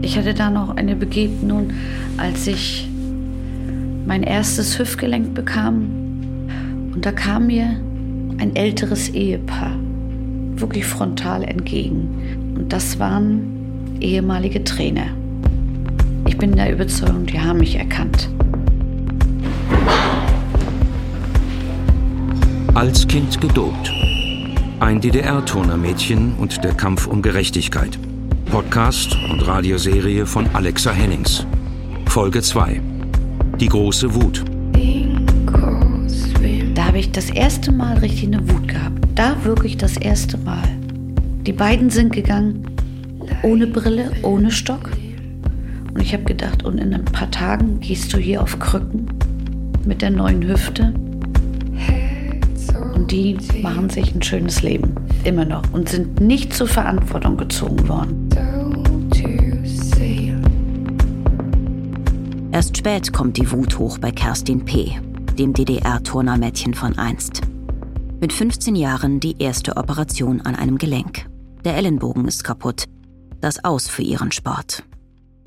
Ich 0.00 0.16
hatte 0.16 0.34
da 0.34 0.50
noch 0.50 0.76
eine 0.76 0.96
Begegnung, 0.96 1.70
als 2.16 2.46
ich 2.46 2.88
mein 4.06 4.22
erstes 4.22 4.78
Hüftgelenk 4.78 5.34
bekam. 5.34 5.90
Und 6.94 7.04
da 7.04 7.12
kam 7.12 7.48
mir 7.48 7.80
ein 8.38 8.54
älteres 8.54 9.08
Ehepaar 9.10 9.72
wirklich 10.60 10.86
frontal 10.86 11.44
entgegen. 11.44 12.54
Und 12.56 12.72
das 12.72 12.98
waren 12.98 13.96
ehemalige 14.00 14.64
Trainer. 14.64 15.06
Ich 16.26 16.36
bin 16.38 16.56
der 16.56 16.72
Überzeugung, 16.72 17.26
die 17.26 17.40
haben 17.40 17.58
mich 17.58 17.76
erkannt. 17.76 18.28
Als 22.74 23.06
Kind 23.08 23.40
gedopt. 23.40 23.92
Ein 24.80 25.00
DDR-Turnermädchen 25.00 26.34
und 26.38 26.62
der 26.62 26.74
Kampf 26.74 27.06
um 27.08 27.22
Gerechtigkeit. 27.22 27.98
Podcast 28.50 29.14
und 29.30 29.46
Radioserie 29.46 30.24
von 30.24 30.46
Alexa 30.54 30.90
Hennings. 30.90 31.46
Folge 32.06 32.40
2. 32.40 32.80
Die 33.60 33.68
große 33.68 34.14
Wut. 34.14 34.42
Da 36.74 36.84
habe 36.84 36.98
ich 36.98 37.12
das 37.12 37.28
erste 37.28 37.70
Mal 37.70 37.98
richtig 37.98 38.28
eine 38.28 38.48
Wut 38.48 38.66
gehabt. 38.66 39.06
Da 39.14 39.44
wirklich 39.44 39.76
das 39.76 39.98
erste 39.98 40.38
Mal. 40.38 40.66
Die 41.46 41.52
beiden 41.52 41.90
sind 41.90 42.14
gegangen 42.14 42.66
ohne 43.42 43.66
Brille, 43.66 44.12
ohne 44.22 44.50
Stock. 44.50 44.90
Und 45.92 46.00
ich 46.00 46.14
habe 46.14 46.24
gedacht, 46.24 46.64
und 46.64 46.78
in 46.78 46.94
ein 46.94 47.04
paar 47.04 47.30
Tagen 47.30 47.80
gehst 47.80 48.14
du 48.14 48.18
hier 48.18 48.42
auf 48.42 48.58
Krücken 48.58 49.06
mit 49.84 50.00
der 50.00 50.10
neuen 50.10 50.42
Hüfte. 50.48 50.94
Und 52.94 53.10
die 53.10 53.36
machen 53.62 53.90
sich 53.90 54.14
ein 54.14 54.22
schönes 54.22 54.62
Leben. 54.62 54.94
Immer 55.24 55.44
noch. 55.44 55.62
Und 55.72 55.90
sind 55.90 56.20
nicht 56.20 56.54
zur 56.54 56.66
Verantwortung 56.66 57.36
gezogen 57.36 57.86
worden. 57.88 58.27
Erst 62.58 62.76
spät 62.76 63.12
kommt 63.12 63.36
die 63.36 63.52
Wut 63.52 63.78
hoch 63.78 63.98
bei 63.98 64.10
Kerstin 64.10 64.64
P., 64.64 64.98
dem 65.38 65.52
DDR-Turnermädchen 65.52 66.74
von 66.74 66.98
einst. 66.98 67.42
Mit 68.18 68.32
15 68.32 68.74
Jahren 68.74 69.20
die 69.20 69.40
erste 69.40 69.76
Operation 69.76 70.40
an 70.40 70.56
einem 70.56 70.76
Gelenk. 70.76 71.30
Der 71.64 71.76
Ellenbogen 71.76 72.26
ist 72.26 72.42
kaputt. 72.42 72.86
Das 73.40 73.62
Aus 73.62 73.86
für 73.86 74.02
ihren 74.02 74.32
Sport. 74.32 74.82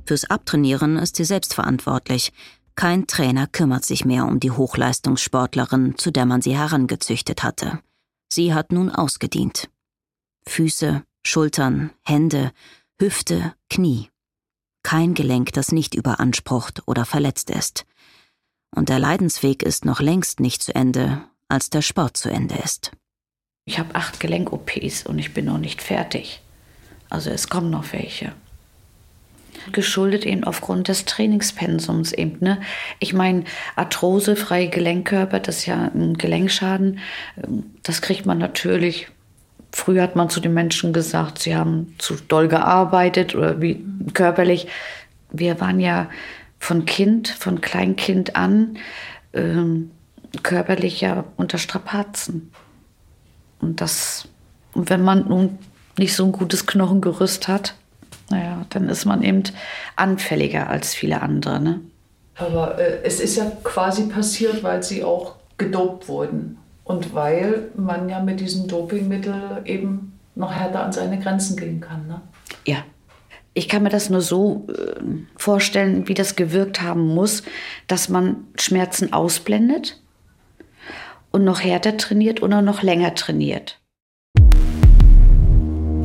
Fürs 0.06 0.24
Abtrainieren 0.24 0.96
ist 0.96 1.18
sie 1.18 1.26
selbstverantwortlich. 1.26 2.32
Kein 2.76 3.08
Trainer 3.08 3.46
kümmert 3.46 3.84
sich 3.84 4.06
mehr 4.06 4.26
um 4.26 4.40
die 4.40 4.52
Hochleistungssportlerin, 4.52 5.98
zu 5.98 6.12
der 6.12 6.26
man 6.26 6.42
sie 6.42 6.58
herangezüchtet 6.58 7.44
hatte. 7.44 7.80
Sie 8.32 8.54
hat 8.54 8.72
nun 8.72 8.90
ausgedient. 8.90 9.70
Füße, 10.48 11.04
Schultern, 11.24 11.90
Hände, 12.04 12.54
Hüfte, 12.98 13.54
Knie. 13.70 14.11
Kein 14.84 15.14
Gelenk, 15.14 15.54
das 15.54 15.72
nicht 15.72 15.96
überansprucht 15.96 16.84
oder 16.88 17.06
verletzt 17.06 17.50
ist. 17.50 17.86
Und 18.76 18.90
der 18.90 19.00
Leidensweg 19.00 19.64
ist 19.64 19.86
noch 19.86 20.00
längst 20.00 20.40
nicht 20.40 20.64
zu 20.64 20.74
Ende, 20.74 21.24
als 21.50 21.70
der 21.70 21.82
Sport 21.82 22.18
zu 22.18 22.30
Ende 22.30 22.56
ist. 22.56 22.92
Ich 23.66 23.78
habe 23.78 23.96
acht 23.96 24.20
Gelenk-OPs 24.20 25.06
und 25.06 25.20
ich 25.20 25.34
bin 25.34 25.46
noch 25.46 25.58
nicht 25.58 25.82
fertig. 25.82 26.42
Also 27.10 27.30
es 27.30 27.50
kommen 27.50 27.70
noch 27.70 27.94
welche. 27.94 28.34
Geschuldet 29.72 30.26
eben 30.26 30.44
aufgrund 30.44 30.88
des 30.88 31.06
Trainingspensums 31.06 32.14
eben. 32.14 32.38
Ne? 32.40 32.62
Ich 33.00 33.14
meine, 33.14 33.44
Arthrose, 33.76 34.36
freie 34.36 34.70
Gelenkkörper, 34.70 35.40
das 35.40 35.60
ist 35.60 35.66
ja 35.68 35.92
ein 35.94 36.18
Gelenkschaden. 36.18 37.00
Das 37.84 38.02
kriegt 38.02 38.26
man 38.26 38.40
natürlich. 38.40 39.10
Früher 39.74 40.04
hat 40.04 40.16
man 40.16 40.30
zu 40.30 40.40
den 40.40 40.54
Menschen 40.54 40.94
gesagt, 40.94 41.40
sie 41.40 41.56
haben 41.56 41.96
zu 41.98 42.16
doll 42.16 42.48
gearbeitet 42.48 43.36
oder 43.36 43.62
wie 43.62 43.86
körperlich. 44.14 44.68
Wir 45.32 45.62
waren 45.62 45.80
ja 45.80 46.10
von 46.60 46.86
Kind, 46.86 47.30
von 47.30 47.62
Kleinkind 47.62 48.36
an 48.36 48.78
ähm, 49.34 49.92
körperlich 50.44 51.02
ja 51.02 51.26
unter 51.38 51.58
Strapazen. 51.58 52.52
Und 53.60 53.82
das, 53.82 54.28
und 54.74 54.90
wenn 54.90 55.04
man 55.04 55.28
nun 55.28 55.60
nicht 55.98 56.16
so 56.16 56.26
ein 56.26 56.32
gutes 56.32 56.66
Knochengerüst 56.66 57.48
hat, 57.48 57.76
naja, 58.30 58.66
dann 58.70 58.90
ist 58.90 59.06
man 59.06 59.24
eben 59.24 59.44
anfälliger 59.96 60.70
als 60.70 60.94
viele 60.94 61.22
andere. 61.22 61.60
Ne? 61.60 61.82
Aber 62.36 62.80
äh, 62.80 63.02
es 63.04 63.20
ist 63.20 63.36
ja 63.38 63.52
quasi 63.64 64.04
passiert, 64.08 64.64
weil 64.64 64.82
sie 64.84 65.04
auch 65.04 65.36
gedopt 65.58 66.08
wurden. 66.08 66.58
Und 66.92 67.16
weil 67.16 67.70
man 67.78 68.10
ja 68.10 68.20
mit 68.20 68.42
diesem 68.42 68.68
Dopingmittel 68.68 69.62
eben 69.64 70.20
noch 70.36 70.52
härter 70.52 70.84
an 70.84 70.92
seine 70.92 71.20
Grenzen 71.20 71.56
gehen 71.56 71.80
kann. 71.80 72.06
Ne? 72.06 72.20
Ja. 72.68 72.84
Ich 73.54 73.70
kann 73.70 73.84
mir 73.84 73.90
das 73.90 74.10
nur 74.10 74.20
so 74.20 74.68
äh, 74.68 75.02
vorstellen, 75.38 76.10
wie 76.10 76.14
das 76.14 76.36
gewirkt 76.36 76.82
haben 76.82 77.08
muss, 77.08 77.44
dass 77.88 78.10
man 78.10 78.46
Schmerzen 78.60 79.14
ausblendet 79.14 80.02
und 81.32 81.46
noch 81.46 81.62
härter 81.62 81.96
trainiert 81.96 82.44
oder 82.44 82.62
noch 82.62 82.84
länger 82.84 83.16
trainiert. 83.16 83.80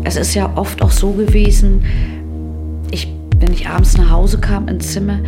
Es 0.04 0.14
ist 0.14 0.34
ja 0.34 0.56
oft 0.56 0.82
auch 0.82 0.92
so 0.92 1.10
gewesen, 1.12 1.84
ich, 2.92 3.12
wenn 3.38 3.52
ich 3.52 3.68
abends 3.68 3.98
nach 3.98 4.10
Hause 4.10 4.38
kam 4.38 4.68
ins 4.68 4.92
Zimmer, 4.92 5.18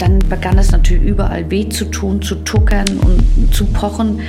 dann 0.00 0.18
begann 0.18 0.58
es 0.58 0.72
natürlich 0.72 1.04
überall 1.04 1.50
weh 1.50 1.68
zu 1.68 1.84
tun, 1.84 2.22
zu 2.22 2.36
tuckern 2.36 2.88
und 2.98 3.54
zu 3.54 3.66
pochen, 3.66 4.20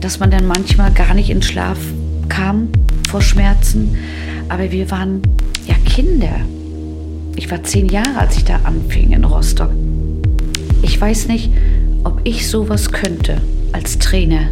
dass 0.00 0.20
man 0.20 0.30
dann 0.30 0.46
manchmal 0.46 0.92
gar 0.92 1.14
nicht 1.14 1.30
in 1.30 1.42
Schlaf 1.42 1.78
kam 2.28 2.68
vor 3.08 3.20
Schmerzen. 3.20 3.96
Aber 4.48 4.70
wir 4.70 4.90
waren 4.90 5.22
ja 5.66 5.74
Kinder. 5.84 6.36
Ich 7.36 7.50
war 7.50 7.62
zehn 7.64 7.88
Jahre, 7.88 8.18
als 8.18 8.36
ich 8.36 8.44
da 8.44 8.60
anfing 8.64 9.12
in 9.12 9.24
Rostock. 9.24 9.70
Ich 10.82 11.00
weiß 11.00 11.28
nicht, 11.28 11.50
ob 12.04 12.20
ich 12.24 12.48
sowas 12.48 12.92
könnte 12.92 13.40
als 13.72 13.98
Trainer, 13.98 14.48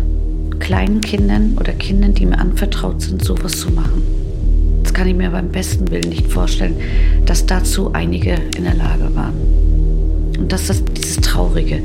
kleinen 0.59 1.01
Kindern 1.01 1.57
oder 1.59 1.73
Kindern, 1.73 2.15
die 2.15 2.27
mir 2.27 2.39
anvertraut 2.39 3.03
sind, 3.03 3.25
sowas 3.25 3.53
zu 3.53 3.71
machen. 3.71 4.03
Das 4.83 4.93
kann 4.93 5.07
ich 5.07 5.15
mir 5.15 5.31
beim 5.31 5.49
besten 5.49 5.91
Willen 5.91 6.09
nicht 6.09 6.27
vorstellen, 6.27 6.77
dass 7.25 7.47
dazu 7.47 7.93
einige 7.93 8.35
in 8.57 8.65
der 8.65 8.75
Lage 8.75 9.15
waren. 9.15 9.35
Und 10.39 10.53
das 10.53 10.83
dieses 10.93 11.17
Traurige, 11.17 11.83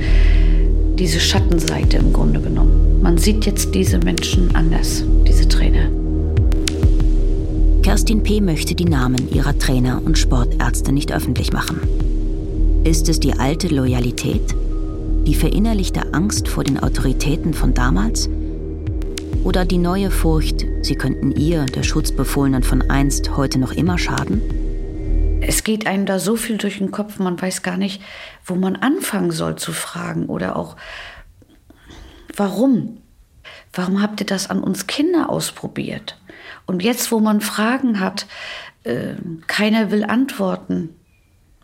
diese 0.97 1.19
Schattenseite 1.19 1.97
im 1.97 2.13
Grunde 2.13 2.39
genommen. 2.39 3.01
Man 3.01 3.17
sieht 3.17 3.45
jetzt 3.45 3.73
diese 3.73 3.97
Menschen 3.99 4.53
anders, 4.55 5.03
diese 5.27 5.47
Trainer. 5.47 5.89
Kerstin 7.81 8.21
P. 8.21 8.41
möchte 8.41 8.75
die 8.75 8.85
Namen 8.85 9.31
ihrer 9.33 9.57
Trainer 9.57 10.01
und 10.05 10.17
Sportärzte 10.17 10.91
nicht 10.91 11.11
öffentlich 11.11 11.51
machen. 11.51 11.79
Ist 12.83 13.09
es 13.09 13.19
die 13.19 13.33
alte 13.33 13.67
Loyalität? 13.67 14.55
Die 15.25 15.33
verinnerlichte 15.35 16.13
Angst 16.13 16.47
vor 16.47 16.63
den 16.63 16.79
Autoritäten 16.81 17.53
von 17.53 17.73
damals? 17.73 18.29
Oder 19.43 19.65
die 19.65 19.79
neue 19.79 20.11
Furcht, 20.11 20.65
sie 20.83 20.95
könnten 20.95 21.31
ihr, 21.31 21.65
der 21.65 21.83
Schutzbefohlenen 21.83 22.61
von 22.61 22.83
einst, 22.83 23.35
heute 23.35 23.57
noch 23.57 23.71
immer 23.71 23.97
schaden? 23.97 24.41
Es 25.41 25.63
geht 25.63 25.87
einem 25.87 26.05
da 26.05 26.19
so 26.19 26.35
viel 26.35 26.57
durch 26.57 26.77
den 26.77 26.91
Kopf, 26.91 27.17
man 27.19 27.41
weiß 27.41 27.63
gar 27.63 27.77
nicht, 27.77 28.01
wo 28.45 28.55
man 28.55 28.75
anfangen 28.75 29.31
soll 29.31 29.55
zu 29.55 29.73
fragen 29.73 30.27
oder 30.27 30.55
auch, 30.55 30.77
warum? 32.35 33.01
Warum 33.73 34.01
habt 34.01 34.19
ihr 34.19 34.25
das 34.25 34.49
an 34.49 34.61
uns 34.61 34.87
Kinder 34.87 35.29
ausprobiert? 35.29 36.17
Und 36.65 36.83
jetzt, 36.83 37.11
wo 37.11 37.19
man 37.19 37.41
Fragen 37.41 37.99
hat, 37.99 38.27
äh, 38.83 39.15
keiner 39.47 39.91
will 39.91 40.03
antworten. 40.03 40.89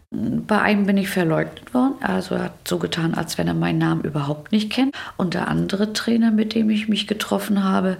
Bei 0.10 0.62
einem 0.62 0.86
bin 0.86 0.98
ich 0.98 1.10
verleugnet 1.10 1.74
worden, 1.74 1.96
also 2.02 2.36
er 2.36 2.46
hat 2.46 2.68
so 2.68 2.80
getan, 2.80 3.14
als 3.14 3.38
wenn 3.38 3.48
er 3.48 3.54
meinen 3.54 3.80
Namen 3.80 4.02
überhaupt 4.02 4.54
nicht 4.54 4.72
kennt. 4.72 4.96
Und 5.18 5.34
der 5.34 5.50
andere 5.50 5.92
Trainer, 5.92 6.32
mit 6.32 6.56
dem 6.56 6.70
ich 6.70 6.88
mich 6.88 7.08
getroffen 7.08 7.64
habe, 7.64 7.98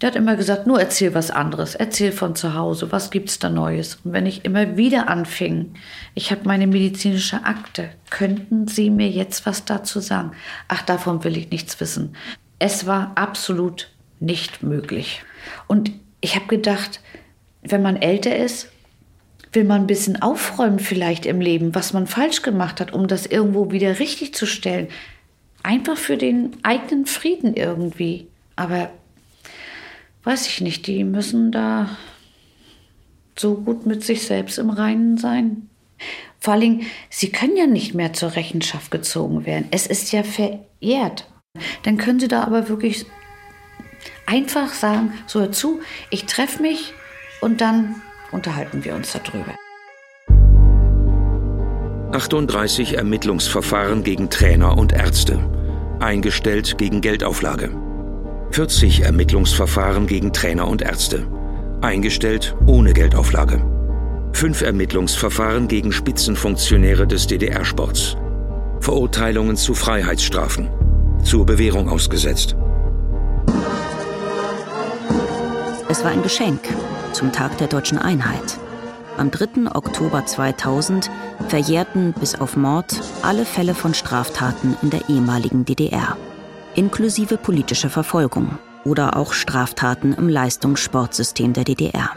der 0.00 0.08
hat 0.08 0.16
immer 0.16 0.36
gesagt, 0.36 0.66
nur 0.66 0.78
erzähl 0.78 1.14
was 1.14 1.30
anderes, 1.30 1.74
erzähl 1.74 2.12
von 2.12 2.36
zu 2.36 2.54
Hause, 2.54 2.92
was 2.92 3.10
gibt's 3.10 3.38
da 3.38 3.48
Neues? 3.48 3.98
Und 4.04 4.12
wenn 4.12 4.26
ich 4.26 4.44
immer 4.44 4.76
wieder 4.76 5.08
anfing, 5.08 5.74
ich 6.14 6.30
habe 6.30 6.42
meine 6.44 6.66
medizinische 6.66 7.44
Akte, 7.44 7.88
könnten 8.10 8.68
Sie 8.68 8.90
mir 8.90 9.08
jetzt 9.08 9.46
was 9.46 9.64
dazu 9.64 10.00
sagen? 10.00 10.32
Ach, 10.68 10.82
davon 10.82 11.24
will 11.24 11.36
ich 11.38 11.50
nichts 11.50 11.80
wissen. 11.80 12.14
Es 12.58 12.86
war 12.86 13.12
absolut 13.14 13.90
nicht 14.20 14.62
möglich. 14.62 15.22
Und 15.66 15.90
ich 16.20 16.36
habe 16.36 16.46
gedacht, 16.46 17.00
wenn 17.62 17.82
man 17.82 17.96
älter 17.96 18.36
ist, 18.36 18.70
will 19.52 19.64
man 19.64 19.82
ein 19.82 19.86
bisschen 19.86 20.20
aufräumen 20.20 20.78
vielleicht 20.78 21.24
im 21.24 21.40
Leben, 21.40 21.74
was 21.74 21.94
man 21.94 22.06
falsch 22.06 22.42
gemacht 22.42 22.80
hat, 22.80 22.92
um 22.92 23.08
das 23.08 23.24
irgendwo 23.24 23.70
wieder 23.70 23.98
richtig 23.98 24.34
zu 24.34 24.44
stellen. 24.44 24.88
Einfach 25.62 25.96
für 25.96 26.18
den 26.18 26.56
eigenen 26.62 27.06
Frieden 27.06 27.54
irgendwie. 27.54 28.28
Aber 28.56 28.90
weiß 30.26 30.48
ich 30.48 30.60
nicht, 30.60 30.86
die 30.88 31.04
müssen 31.04 31.52
da 31.52 31.88
so 33.38 33.54
gut 33.54 33.86
mit 33.86 34.02
sich 34.02 34.24
selbst 34.24 34.58
im 34.58 34.70
Reinen 34.70 35.18
sein. 35.18 35.70
Vor 36.40 36.58
Dingen, 36.58 36.86
sie 37.10 37.30
können 37.30 37.56
ja 37.56 37.66
nicht 37.66 37.94
mehr 37.94 38.12
zur 38.12 38.34
Rechenschaft 38.34 38.90
gezogen 38.90 39.46
werden. 39.46 39.68
Es 39.70 39.86
ist 39.86 40.12
ja 40.12 40.24
verehrt. 40.24 41.30
Dann 41.84 41.96
können 41.96 42.18
sie 42.18 42.28
da 42.28 42.42
aber 42.42 42.68
wirklich 42.68 43.06
einfach 44.26 44.72
sagen, 44.72 45.12
so 45.26 45.40
hör 45.40 45.52
zu, 45.52 45.80
ich 46.10 46.26
treffe 46.26 46.60
mich 46.60 46.92
und 47.40 47.60
dann 47.60 48.02
unterhalten 48.32 48.84
wir 48.84 48.96
uns 48.96 49.12
darüber. 49.12 49.54
38 52.12 52.96
Ermittlungsverfahren 52.96 54.02
gegen 54.02 54.28
Trainer 54.28 54.76
und 54.76 54.92
Ärzte, 54.92 55.38
eingestellt 56.00 56.78
gegen 56.78 57.00
Geldauflage. 57.00 57.85
40 58.50 59.02
Ermittlungsverfahren 59.02 60.06
gegen 60.06 60.32
Trainer 60.32 60.66
und 60.68 60.82
Ärzte, 60.82 61.26
eingestellt 61.80 62.56
ohne 62.66 62.92
Geldauflage. 62.92 63.62
Fünf 64.32 64.62
Ermittlungsverfahren 64.62 65.68
gegen 65.68 65.92
Spitzenfunktionäre 65.92 67.06
des 67.06 67.26
DDR-Sports. 67.26 68.16
Verurteilungen 68.80 69.56
zu 69.56 69.74
Freiheitsstrafen, 69.74 70.68
zur 71.22 71.46
Bewährung 71.46 71.88
ausgesetzt. 71.88 72.56
Es 75.88 76.04
war 76.04 76.10
ein 76.10 76.22
Geschenk 76.22 76.60
zum 77.12 77.32
Tag 77.32 77.56
der 77.58 77.68
deutschen 77.68 77.98
Einheit. 77.98 78.58
Am 79.16 79.30
3. 79.30 79.74
Oktober 79.74 80.26
2000 80.26 81.10
verjährten 81.48 82.12
bis 82.12 82.34
auf 82.34 82.56
Mord 82.56 83.00
alle 83.22 83.46
Fälle 83.46 83.74
von 83.74 83.94
Straftaten 83.94 84.76
in 84.82 84.90
der 84.90 85.08
ehemaligen 85.08 85.64
DDR, 85.64 86.18
inklusive 86.76 87.38
politischer 87.38 87.90
Verfolgung 87.90 88.58
oder 88.84 89.16
auch 89.16 89.32
Straftaten 89.32 90.12
im 90.12 90.28
Leistungssportsystem 90.28 91.52
der 91.52 91.64
DDR. 91.64 92.10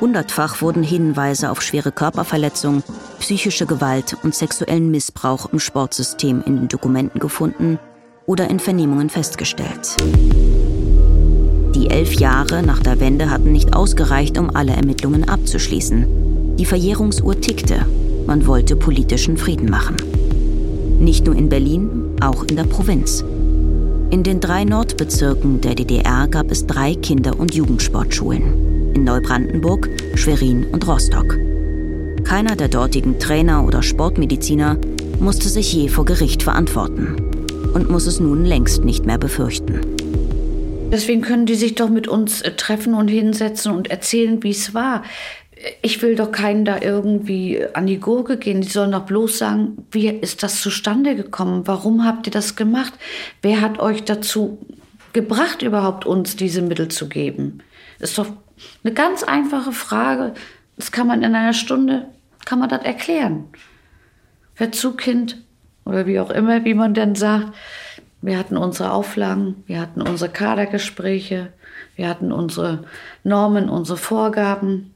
Hundertfach 0.00 0.60
wurden 0.60 0.82
Hinweise 0.82 1.50
auf 1.50 1.62
schwere 1.62 1.92
Körperverletzung, 1.92 2.82
psychische 3.20 3.66
Gewalt 3.66 4.16
und 4.22 4.34
sexuellen 4.34 4.90
Missbrauch 4.90 5.52
im 5.52 5.60
Sportsystem 5.60 6.42
in 6.44 6.56
den 6.56 6.68
Dokumenten 6.68 7.20
gefunden 7.20 7.78
oder 8.26 8.48
in 8.50 8.58
Vernehmungen 8.58 9.08
festgestellt. 9.08 9.96
Die 11.74 11.90
elf 11.90 12.14
Jahre 12.14 12.62
nach 12.62 12.80
der 12.80 12.98
Wende 12.98 13.30
hatten 13.30 13.52
nicht 13.52 13.74
ausgereicht, 13.74 14.36
um 14.38 14.54
alle 14.54 14.72
Ermittlungen 14.72 15.28
abzuschließen. 15.28 16.56
Die 16.56 16.66
Verjährungsuhr 16.66 17.40
tickte. 17.40 17.86
Man 18.26 18.46
wollte 18.46 18.76
politischen 18.76 19.36
Frieden 19.36 19.70
machen. 19.70 19.96
Nicht 20.98 21.26
nur 21.26 21.36
in 21.36 21.48
Berlin, 21.48 22.16
auch 22.20 22.42
in 22.44 22.56
der 22.56 22.64
Provinz. 22.64 23.24
In 24.10 24.24
den 24.24 24.40
drei 24.40 24.64
Nordbezirken 24.64 25.60
der 25.60 25.76
DDR 25.76 26.26
gab 26.26 26.50
es 26.50 26.66
drei 26.66 26.96
Kinder- 26.96 27.38
und 27.38 27.54
Jugendsportschulen. 27.54 28.92
In 28.92 29.04
Neubrandenburg, 29.04 29.88
Schwerin 30.16 30.66
und 30.66 30.84
Rostock. 30.88 31.38
Keiner 32.24 32.56
der 32.56 32.66
dortigen 32.66 33.20
Trainer 33.20 33.64
oder 33.64 33.84
Sportmediziner 33.84 34.78
musste 35.20 35.48
sich 35.48 35.72
je 35.72 35.88
vor 35.88 36.04
Gericht 36.04 36.42
verantworten 36.42 37.16
und 37.72 37.88
muss 37.88 38.08
es 38.08 38.18
nun 38.18 38.44
längst 38.44 38.84
nicht 38.84 39.06
mehr 39.06 39.18
befürchten. 39.18 39.80
Deswegen 40.90 41.22
können 41.22 41.46
die 41.46 41.54
sich 41.54 41.76
doch 41.76 41.88
mit 41.88 42.08
uns 42.08 42.42
äh, 42.42 42.50
treffen 42.50 42.94
und 42.94 43.06
hinsetzen 43.06 43.72
und 43.72 43.92
erzählen, 43.92 44.42
wie 44.42 44.50
es 44.50 44.74
war. 44.74 45.04
Ich 45.82 46.00
will 46.00 46.14
doch 46.16 46.32
keinen 46.32 46.64
da 46.64 46.80
irgendwie 46.80 47.62
an 47.74 47.86
die 47.86 48.00
Gurke 48.00 48.38
gehen. 48.38 48.62
Die 48.62 48.68
sollen 48.68 48.92
doch 48.92 49.04
bloß 49.04 49.38
sagen, 49.38 49.86
wie 49.90 50.08
ist 50.08 50.42
das 50.42 50.60
zustande 50.62 51.14
gekommen? 51.14 51.66
Warum 51.66 52.04
habt 52.04 52.26
ihr 52.26 52.32
das 52.32 52.56
gemacht? 52.56 52.94
Wer 53.42 53.60
hat 53.60 53.78
euch 53.78 54.04
dazu 54.04 54.58
gebracht, 55.12 55.62
überhaupt 55.62 56.06
uns 56.06 56.36
diese 56.36 56.62
Mittel 56.62 56.88
zu 56.88 57.08
geben? 57.08 57.62
Ist 57.98 58.16
doch 58.16 58.28
eine 58.84 58.94
ganz 58.94 59.22
einfache 59.22 59.72
Frage. 59.72 60.34
Das 60.76 60.92
kann 60.92 61.06
man 61.06 61.22
in 61.22 61.34
einer 61.34 61.52
Stunde, 61.52 62.06
kann 62.46 62.58
man 62.58 62.68
das 62.68 62.82
erklären. 62.82 63.44
Hör 64.54 64.72
zu, 64.72 64.92
Kind, 64.92 65.36
oder 65.84 66.06
wie 66.06 66.20
auch 66.20 66.30
immer, 66.30 66.64
wie 66.64 66.74
man 66.74 66.94
denn 66.94 67.14
sagt. 67.14 67.54
Wir 68.22 68.38
hatten 68.38 68.56
unsere 68.56 68.92
Auflagen, 68.92 69.62
wir 69.66 69.80
hatten 69.80 70.02
unsere 70.02 70.30
Kadergespräche, 70.30 71.52
wir 71.96 72.08
hatten 72.08 72.32
unsere 72.32 72.84
Normen, 73.24 73.70
unsere 73.70 73.96
Vorgaben. 73.96 74.94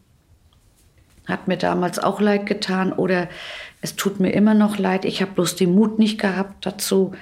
Hat 1.26 1.49
mir 1.49 1.56
damals 1.56 1.99
auch 1.99 2.21
leid 2.21 2.47
getan 2.47 2.93
oder 2.93 3.29
es 3.81 3.97
tut 3.97 4.21
mir 4.21 4.31
immer 4.31 4.55
noch 4.55 4.79
leid. 4.79 5.05
Ich 5.05 5.23
habe 5.23 5.32
bloß 5.32 5.56
den 5.56 5.75
Mut 5.75 5.99
nicht 5.99 6.19
gehabt 6.21 6.67
dazu, 6.67 7.12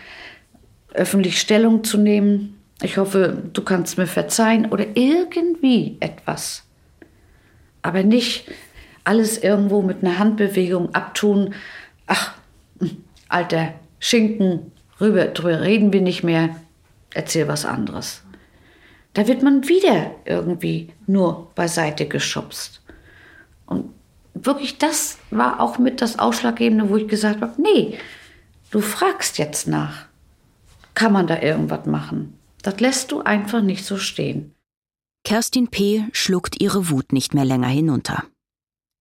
öffentlich 0.93 1.41
Stellung 1.41 1.85
zu 1.85 1.99
nehmen. 1.99 2.59
Ich 2.83 2.97
hoffe, 2.97 3.43
du 3.53 3.63
kannst 3.63 3.99
mir 3.99 4.07
verzeihen 4.07 4.67
oder 4.67 4.87
irgendwie 4.95 5.97
etwas. 6.01 6.65
Aber 7.81 8.03
nicht 8.03 8.51
alles 9.05 9.39
irgendwo 9.39 9.83
mit 9.83 10.03
einer 10.03 10.19
Handbewegung 10.19 10.95
abtun. 10.95 11.55
Ach, 12.07 12.35
alter 13.29 13.75
Schinken, 13.99 14.73
rüber, 15.01 15.27
drüber 15.27 15.61
reden 15.61 15.93
wir 15.93 16.01
nicht 16.01 16.25
mehr, 16.25 16.57
erzähl 17.15 17.49
was 17.49 17.65
anderes. 17.65 18.23
Da 19.15 19.29
wird 19.29 19.43
man 19.43 19.69
wieder 19.69 20.13
irgendwie 20.25 20.89
nur 21.07 21.51
beiseite 21.55 22.07
geschubst. 22.07 22.82
Und 23.73 23.95
wirklich, 24.35 24.79
das 24.79 25.19
war 25.31 25.61
auch 25.61 25.79
mit 25.79 26.01
das 26.01 26.19
Ausschlaggebende, 26.19 26.89
wo 26.89 26.97
ich 26.97 27.09
gesagt 27.09 27.41
habe, 27.41 27.61
nee, 27.61 27.99
du 28.71 28.81
fragst 28.81 29.39
jetzt 29.39 29.67
nach. 29.67 30.07
Kann 30.95 31.13
man 31.13 31.27
da 31.27 31.41
irgendwas 31.41 31.87
machen? 31.87 32.39
Das 32.63 32.79
lässt 32.81 33.13
du 33.13 33.23
einfach 33.23 33.63
nicht 33.63 33.85
so 33.85 33.97
stehen. 33.97 34.55
Kerstin 35.25 35.69
P. 35.69 36.05
schluckt 36.13 36.61
ihre 36.61 36.91
Wut 36.91 37.13
nicht 37.13 37.35
mehr 37.35 37.45
länger 37.45 37.69
hinunter. 37.69 38.25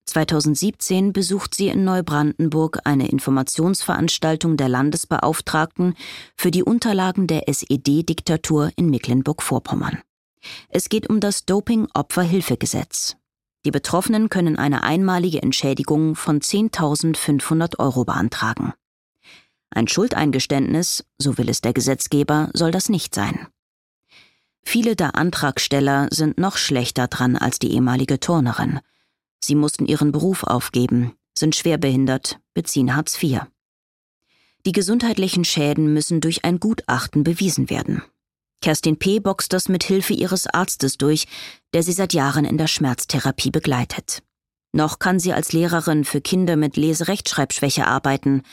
2017 0.05 1.13
besucht 1.13 1.55
sie 1.55 1.67
in 1.69 1.83
Neubrandenburg 1.83 2.79
eine 2.83 3.07
Informationsveranstaltung 3.09 4.57
der 4.57 4.67
Landesbeauftragten 4.67 5.95
für 6.35 6.51
die 6.51 6.63
Unterlagen 6.63 7.27
der 7.27 7.47
SED-Diktatur 7.47 8.71
in 8.75 8.89
Mecklenburg-Vorpommern. 8.89 9.99
Es 10.69 10.89
geht 10.89 11.09
um 11.09 11.19
das 11.19 11.45
Doping-Opferhilfegesetz. 11.45 13.15
Die 13.63 13.71
Betroffenen 13.71 14.29
können 14.29 14.57
eine 14.57 14.83
einmalige 14.83 15.41
Entschädigung 15.43 16.15
von 16.15 16.39
10.500 16.39 17.77
Euro 17.79 18.05
beantragen. 18.05 18.73
Ein 19.69 19.87
Schuldeingeständnis, 19.87 21.05
so 21.17 21.37
will 21.37 21.47
es 21.47 21.61
der 21.61 21.73
Gesetzgeber, 21.73 22.49
soll 22.53 22.71
das 22.71 22.89
nicht 22.89 23.13
sein. 23.13 23.47
Viele 24.63 24.95
der 24.95 25.15
Antragsteller 25.15 26.07
sind 26.11 26.37
noch 26.37 26.57
schlechter 26.57 27.07
dran 27.07 27.35
als 27.35 27.59
die 27.59 27.71
ehemalige 27.71 28.19
Turnerin. 28.19 28.79
Sie 29.39 29.55
mussten 29.55 29.85
ihren 29.85 30.11
Beruf 30.11 30.43
aufgeben, 30.43 31.13
sind 31.37 31.55
schwerbehindert, 31.55 32.39
beziehen 32.53 32.95
Hartz 32.95 33.21
IV. 33.21 33.41
Die 34.65 34.71
gesundheitlichen 34.71 35.45
Schäden 35.45 35.93
müssen 35.93 36.21
durch 36.21 36.45
ein 36.45 36.59
Gutachten 36.59 37.23
bewiesen 37.23 37.69
werden. 37.69 38.03
Kerstin 38.61 38.97
P. 38.97 39.19
boxt 39.19 39.53
das 39.53 39.69
mit 39.69 39.83
Hilfe 39.83 40.13
ihres 40.13 40.47
Arztes 40.47 40.97
durch, 40.97 41.27
der 41.73 41.83
sie 41.83 41.91
seit 41.91 42.13
Jahren 42.13 42.45
in 42.45 42.57
der 42.57 42.67
Schmerztherapie 42.67 43.51
begleitet. 43.51 44.23
Noch 44.73 44.99
kann 44.99 45.19
sie 45.19 45.33
als 45.33 45.51
Lehrerin 45.51 46.05
für 46.05 46.21
Kinder 46.21 46.55
mit 46.55 46.77
Leserechtschreibschwäche 46.77 47.87
arbeiten, 47.87 48.43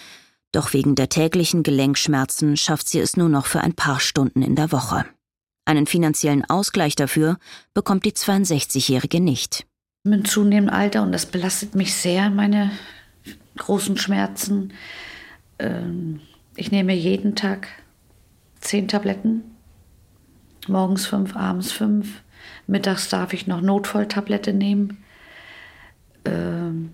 doch 0.50 0.72
wegen 0.72 0.94
der 0.94 1.08
täglichen 1.08 1.62
Gelenkschmerzen 1.62 2.56
schafft 2.56 2.88
sie 2.88 2.98
es 2.98 3.16
nur 3.16 3.28
noch 3.28 3.46
für 3.46 3.60
ein 3.60 3.74
paar 3.74 4.00
Stunden 4.00 4.42
in 4.42 4.56
der 4.56 4.72
Woche. 4.72 5.04
Einen 5.66 5.86
finanziellen 5.86 6.44
Ausgleich 6.48 6.96
dafür 6.96 7.38
bekommt 7.74 8.06
die 8.06 8.12
62-Jährige 8.12 9.20
nicht 9.20 9.66
mit 10.08 10.26
zunehmendem 10.26 10.74
Alter 10.74 11.02
und 11.02 11.12
das 11.12 11.26
belastet 11.26 11.74
mich 11.74 11.94
sehr, 11.94 12.30
meine 12.30 12.70
großen 13.56 13.96
Schmerzen. 13.96 14.72
Ähm, 15.58 16.20
ich 16.56 16.70
nehme 16.70 16.94
jeden 16.94 17.34
Tag 17.34 17.68
zehn 18.60 18.88
Tabletten. 18.88 19.42
Morgens 20.68 21.06
fünf, 21.06 21.36
abends 21.36 21.72
fünf. 21.72 22.22
Mittags 22.66 23.08
darf 23.08 23.32
ich 23.32 23.46
noch 23.46 23.60
Notfalltablette 23.60 24.52
nehmen. 24.52 24.98
Ähm, 26.24 26.90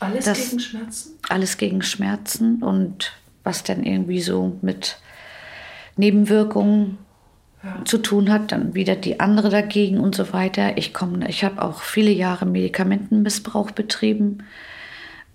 alles 0.00 0.24
das, 0.24 0.50
gegen 0.50 0.60
Schmerzen? 0.60 1.18
Alles 1.28 1.56
gegen 1.56 1.82
Schmerzen 1.82 2.62
und 2.62 3.12
was 3.42 3.64
dann 3.64 3.82
irgendwie 3.84 4.20
so 4.20 4.58
mit 4.62 4.98
Nebenwirkungen 5.96 6.98
ja. 7.62 7.84
zu 7.84 7.98
tun 7.98 8.30
hat, 8.30 8.52
dann 8.52 8.74
wieder 8.74 8.94
die 8.94 9.20
andere 9.20 9.50
dagegen 9.50 9.98
und 9.98 10.14
so 10.14 10.32
weiter. 10.32 10.76
Ich 10.78 10.94
komme, 10.94 11.28
ich 11.28 11.44
habe 11.44 11.62
auch 11.62 11.80
viele 11.80 12.10
Jahre 12.10 12.46
Medikamentenmissbrauch 12.46 13.70
betrieben, 13.70 14.38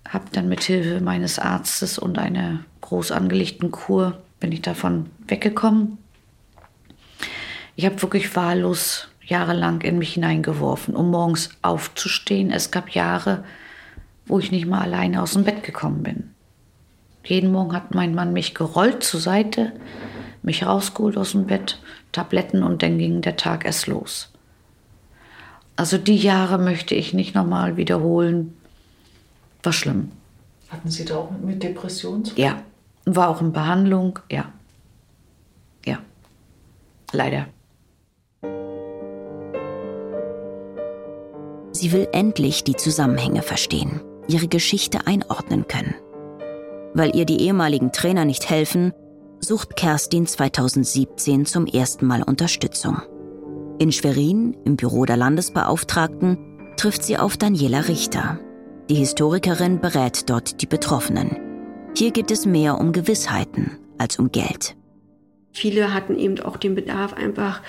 habe 0.08 0.26
dann 0.32 0.48
mit 0.48 0.62
Hilfe 0.62 1.00
meines 1.00 1.38
Arztes 1.38 1.98
und 1.98 2.18
einer 2.18 2.64
groß 2.80 3.12
angelegten 3.12 3.70
Kur 3.70 4.22
bin 4.40 4.52
ich 4.52 4.62
davon 4.62 5.06
weggekommen. 5.26 5.98
Ich 7.76 7.84
habe 7.84 8.00
wirklich 8.02 8.34
wahllos 8.36 9.08
jahrelang 9.26 9.80
in 9.80 9.98
mich 9.98 10.14
hineingeworfen, 10.14 10.94
um 10.94 11.10
morgens 11.10 11.50
aufzustehen. 11.62 12.50
Es 12.50 12.70
gab 12.70 12.90
Jahre, 12.90 13.44
wo 14.26 14.38
ich 14.38 14.50
nicht 14.50 14.66
mal 14.66 14.82
alleine 14.82 15.22
aus 15.22 15.32
dem 15.32 15.44
Bett 15.44 15.62
gekommen 15.62 16.02
bin. 16.02 16.30
Jeden 17.24 17.52
Morgen 17.52 17.72
hat 17.72 17.94
mein 17.94 18.14
Mann 18.14 18.32
mich 18.32 18.54
gerollt 18.54 19.02
zur 19.02 19.20
Seite, 19.20 19.72
mich 20.42 20.66
rausgeholt 20.66 21.16
aus 21.16 21.32
dem 21.32 21.46
Bett, 21.46 21.80
Tabletten 22.12 22.62
und 22.62 22.82
dann 22.82 22.98
ging 22.98 23.22
der 23.22 23.36
Tag 23.36 23.64
erst 23.64 23.86
los. 23.86 24.30
Also 25.74 25.98
die 25.98 26.16
Jahre 26.16 26.58
möchte 26.58 26.94
ich 26.94 27.14
nicht 27.14 27.34
nochmal 27.34 27.76
wiederholen. 27.76 28.54
War 29.62 29.72
schlimm. 29.72 30.12
Hatten 30.68 30.90
Sie 30.90 31.04
da 31.04 31.16
auch 31.16 31.30
mit 31.30 31.62
Depressionen 31.62 32.24
zu 32.24 32.34
tun? 32.34 32.44
Ja. 32.44 32.62
War 33.06 33.28
auch 33.28 33.40
in 33.40 33.52
Behandlung, 33.52 34.18
ja. 34.30 34.52
Ja. 35.84 35.98
Leider. 37.12 37.46
Sie 41.74 41.90
will 41.90 42.06
endlich 42.12 42.62
die 42.62 42.76
Zusammenhänge 42.76 43.42
verstehen, 43.42 44.00
ihre 44.28 44.46
Geschichte 44.46 45.08
einordnen 45.08 45.66
können. 45.66 45.96
Weil 46.94 47.16
ihr 47.16 47.24
die 47.24 47.40
ehemaligen 47.40 47.90
Trainer 47.90 48.24
nicht 48.24 48.48
helfen, 48.48 48.92
sucht 49.40 49.74
Kerstin 49.74 50.24
2017 50.24 51.46
zum 51.46 51.66
ersten 51.66 52.06
Mal 52.06 52.22
Unterstützung. 52.22 53.02
In 53.80 53.90
Schwerin, 53.90 54.56
im 54.64 54.76
Büro 54.76 55.04
der 55.04 55.16
Landesbeauftragten, 55.16 56.38
trifft 56.76 57.02
sie 57.02 57.18
auf 57.18 57.36
Daniela 57.36 57.88
Richter. 57.88 58.38
Die 58.88 58.94
Historikerin 58.94 59.80
berät 59.80 60.30
dort 60.30 60.62
die 60.62 60.66
Betroffenen. 60.66 61.36
Hier 61.96 62.12
geht 62.12 62.30
es 62.30 62.46
mehr 62.46 62.78
um 62.78 62.92
Gewissheiten 62.92 63.78
als 63.98 64.20
um 64.20 64.30
Geld. 64.30 64.76
Viele 65.50 65.92
hatten 65.92 66.16
eben 66.16 66.38
auch 66.40 66.56
den 66.56 66.76
Bedarf, 66.76 67.14
einfach 67.14 67.62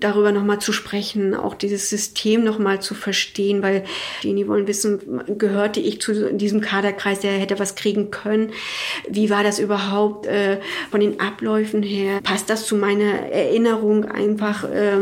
darüber 0.00 0.32
nochmal 0.32 0.58
zu 0.58 0.72
sprechen, 0.72 1.34
auch 1.34 1.54
dieses 1.54 1.88
System 1.88 2.42
nochmal 2.42 2.82
zu 2.82 2.94
verstehen, 2.94 3.62
weil 3.62 3.84
die 4.24 4.48
wollen 4.48 4.66
wissen, 4.66 5.22
gehörte 5.38 5.78
ich 5.78 6.00
zu 6.00 6.32
diesem 6.32 6.60
Kaderkreis, 6.60 7.20
der 7.20 7.32
hätte 7.32 7.58
was 7.60 7.76
kriegen 7.76 8.10
können? 8.10 8.50
Wie 9.08 9.30
war 9.30 9.44
das 9.44 9.60
überhaupt 9.60 10.26
äh, 10.26 10.58
von 10.90 11.00
den 11.00 11.20
Abläufen 11.20 11.84
her? 11.84 12.20
Passt 12.22 12.50
das 12.50 12.66
zu 12.66 12.74
meiner 12.74 13.30
Erinnerung 13.30 14.04
einfach, 14.04 14.64
äh, 14.64 14.96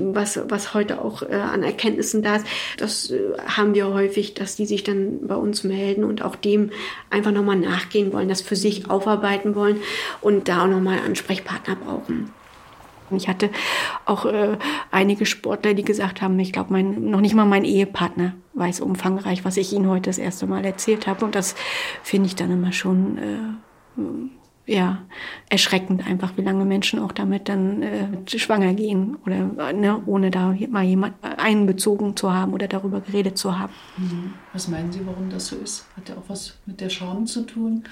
was, 0.00 0.40
was 0.48 0.72
heute 0.72 1.02
auch 1.02 1.22
äh, 1.22 1.34
an 1.34 1.62
Erkenntnissen 1.62 2.22
da 2.22 2.36
ist? 2.36 2.46
Das 2.78 3.10
äh, 3.10 3.20
haben 3.46 3.74
wir 3.74 3.88
häufig, 3.92 4.32
dass 4.32 4.56
die 4.56 4.66
sich 4.66 4.84
dann 4.84 5.26
bei 5.26 5.36
uns 5.36 5.64
melden 5.64 6.04
und 6.04 6.22
auch 6.22 6.36
dem 6.36 6.70
einfach 7.10 7.32
nochmal 7.32 7.56
nachgehen 7.56 8.12
wollen, 8.14 8.28
das 8.30 8.40
für 8.40 8.56
sich 8.56 8.88
aufarbeiten 8.88 9.54
wollen 9.54 9.82
und 10.22 10.48
da 10.48 10.64
auch 10.64 10.68
nochmal 10.68 10.98
Ansprechpartner 11.04 11.76
brauchen. 11.76 12.32
Ich 13.16 13.28
hatte 13.28 13.50
auch 14.04 14.26
äh, 14.26 14.56
einige 14.90 15.26
Sportler, 15.26 15.74
die 15.74 15.84
gesagt 15.84 16.22
haben, 16.22 16.38
ich 16.38 16.52
glaube, 16.52 16.80
noch 16.82 17.20
nicht 17.20 17.34
mal 17.34 17.46
mein 17.46 17.64
Ehepartner 17.64 18.34
weiß 18.54 18.80
umfangreich, 18.80 19.44
was 19.44 19.56
ich 19.56 19.72
Ihnen 19.72 19.88
heute 19.88 20.10
das 20.10 20.18
erste 20.18 20.46
Mal 20.46 20.64
erzählt 20.64 21.06
habe. 21.06 21.24
Und 21.24 21.34
das 21.34 21.54
finde 22.02 22.26
ich 22.26 22.36
dann 22.36 22.50
immer 22.50 22.72
schon 22.72 23.18
äh, 23.18 24.72
ja, 24.72 24.98
erschreckend 25.48 26.06
einfach, 26.06 26.36
wie 26.36 26.42
lange 26.42 26.66
Menschen 26.66 27.00
auch 27.00 27.12
damit 27.12 27.48
dann 27.48 27.82
äh, 27.82 28.08
schwanger 28.26 28.74
gehen 28.74 29.16
oder 29.24 29.72
ne, 29.72 30.02
ohne 30.04 30.30
da 30.30 30.54
mal 30.68 30.84
jemand 30.84 31.14
einbezogen 31.22 32.16
zu 32.16 32.32
haben 32.34 32.52
oder 32.52 32.68
darüber 32.68 33.00
geredet 33.00 33.38
zu 33.38 33.58
haben. 33.58 33.72
Mhm. 33.96 34.34
Was 34.52 34.68
meinen 34.68 34.92
Sie, 34.92 35.00
warum 35.06 35.30
das 35.30 35.46
so 35.46 35.56
ist? 35.56 35.86
Hat 35.96 36.10
ja 36.10 36.16
auch 36.16 36.28
was 36.28 36.58
mit 36.66 36.82
der 36.82 36.90
Scham 36.90 37.26
zu 37.26 37.42
tun? 37.42 37.84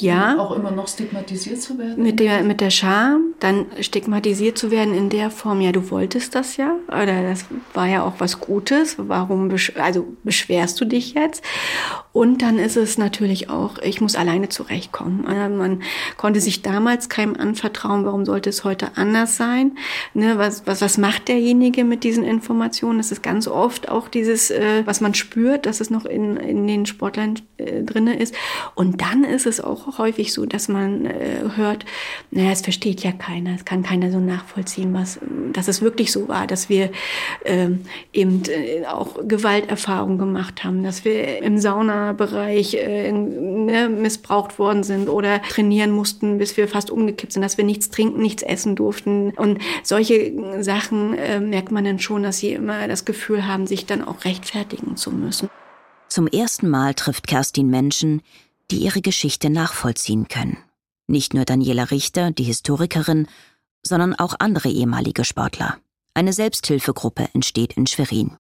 Ja. 0.00 0.38
Auch 0.38 0.52
immer 0.52 0.70
noch 0.70 0.88
stigmatisiert 0.88 1.60
zu 1.60 1.78
werden? 1.78 2.02
Mit 2.02 2.20
der, 2.20 2.42
mit 2.42 2.60
der 2.60 2.70
Scham, 2.70 3.34
dann 3.40 3.66
stigmatisiert 3.80 4.58
zu 4.58 4.70
werden 4.70 4.94
in 4.94 5.08
der 5.08 5.30
Form, 5.30 5.60
ja, 5.60 5.72
du 5.72 5.90
wolltest 5.90 6.34
das 6.34 6.56
ja, 6.56 6.74
oder 6.88 7.22
das 7.22 7.44
war 7.74 7.86
ja 7.86 8.02
auch 8.04 8.14
was 8.18 8.40
Gutes, 8.40 8.96
warum, 8.98 9.48
besch 9.48 9.72
also 9.76 10.06
beschwerst 10.24 10.80
du 10.80 10.84
dich 10.84 11.14
jetzt? 11.14 11.42
Und 12.18 12.42
dann 12.42 12.58
ist 12.58 12.76
es 12.76 12.98
natürlich 12.98 13.48
auch, 13.48 13.78
ich 13.78 14.00
muss 14.00 14.16
alleine 14.16 14.48
zurechtkommen. 14.48 15.22
Man 15.56 15.84
konnte 16.16 16.40
sich 16.40 16.62
damals 16.62 17.08
keinem 17.08 17.36
anvertrauen, 17.36 18.04
warum 18.04 18.24
sollte 18.24 18.50
es 18.50 18.64
heute 18.64 18.96
anders 18.96 19.36
sein? 19.36 19.78
Ne, 20.14 20.36
was, 20.36 20.66
was, 20.66 20.80
was 20.80 20.98
macht 20.98 21.28
derjenige 21.28 21.84
mit 21.84 22.02
diesen 22.02 22.24
Informationen? 22.24 22.98
Das 22.98 23.12
ist 23.12 23.22
ganz 23.22 23.46
oft 23.46 23.88
auch 23.88 24.08
dieses, 24.08 24.50
äh, 24.50 24.82
was 24.84 25.00
man 25.00 25.14
spürt, 25.14 25.64
dass 25.64 25.80
es 25.80 25.90
noch 25.90 26.06
in, 26.06 26.36
in 26.38 26.66
den 26.66 26.86
Sportlern 26.86 27.38
äh, 27.58 27.84
drinne 27.84 28.18
ist. 28.18 28.34
Und 28.74 29.00
dann 29.00 29.22
ist 29.22 29.46
es 29.46 29.60
auch 29.60 29.98
häufig 29.98 30.32
so, 30.32 30.44
dass 30.44 30.66
man 30.66 31.06
äh, 31.06 31.44
hört, 31.54 31.84
naja, 32.32 32.50
es 32.50 32.62
versteht 32.62 33.04
ja 33.04 33.12
keiner, 33.12 33.54
es 33.54 33.64
kann 33.64 33.84
keiner 33.84 34.10
so 34.10 34.18
nachvollziehen, 34.18 34.92
was, 34.92 35.20
dass 35.52 35.68
es 35.68 35.82
wirklich 35.82 36.10
so 36.10 36.26
war, 36.26 36.48
dass 36.48 36.68
wir 36.68 36.90
ähm, 37.44 37.84
eben 38.12 38.42
auch 38.88 39.20
Gewalterfahrungen 39.22 40.18
gemacht 40.18 40.64
haben, 40.64 40.82
dass 40.82 41.04
wir 41.04 41.42
im 41.42 41.58
Saunabereich 42.08 42.74
äh, 42.74 43.12
ne, 43.12 43.88
missbraucht 43.88 44.58
worden 44.58 44.82
sind 44.82 45.08
oder 45.08 45.42
trainieren 45.42 45.90
mussten, 45.90 46.38
bis 46.38 46.56
wir 46.56 46.68
fast 46.68 46.90
umgekippt 46.90 47.32
sind, 47.32 47.42
dass 47.42 47.58
wir 47.58 47.64
nichts 47.64 47.90
trinken, 47.90 48.20
nichts 48.20 48.42
essen 48.42 48.76
durften. 48.76 49.30
Und 49.30 49.58
solche 49.82 50.32
Sachen 50.62 51.14
äh, 51.14 51.40
merkt 51.40 51.70
man 51.70 51.84
dann 51.84 51.98
schon, 51.98 52.22
dass 52.22 52.38
sie 52.38 52.52
immer 52.52 52.88
das 52.88 53.04
Gefühl 53.04 53.46
haben, 53.46 53.66
sich 53.66 53.86
dann 53.86 54.02
auch 54.02 54.24
rechtfertigen 54.24 54.96
zu 54.96 55.10
müssen. 55.10 55.50
Zum 56.08 56.26
ersten 56.26 56.68
Mal 56.68 56.94
trifft 56.94 57.26
Kerstin 57.26 57.68
Menschen, 57.68 58.22
die 58.70 58.78
ihre 58.78 59.02
Geschichte 59.02 59.50
nachvollziehen 59.50 60.28
können. 60.28 60.58
Nicht 61.06 61.34
nur 61.34 61.44
Daniela 61.44 61.90
Richter, 61.90 62.30
die 62.30 62.44
Historikerin, 62.44 63.26
sondern 63.82 64.14
auch 64.14 64.34
andere 64.38 64.68
ehemalige 64.68 65.24
Sportler. 65.24 65.78
Eine 66.14 66.32
Selbsthilfegruppe 66.32 67.28
entsteht 67.32 67.74
in 67.74 67.86
Schwerin. 67.86 68.36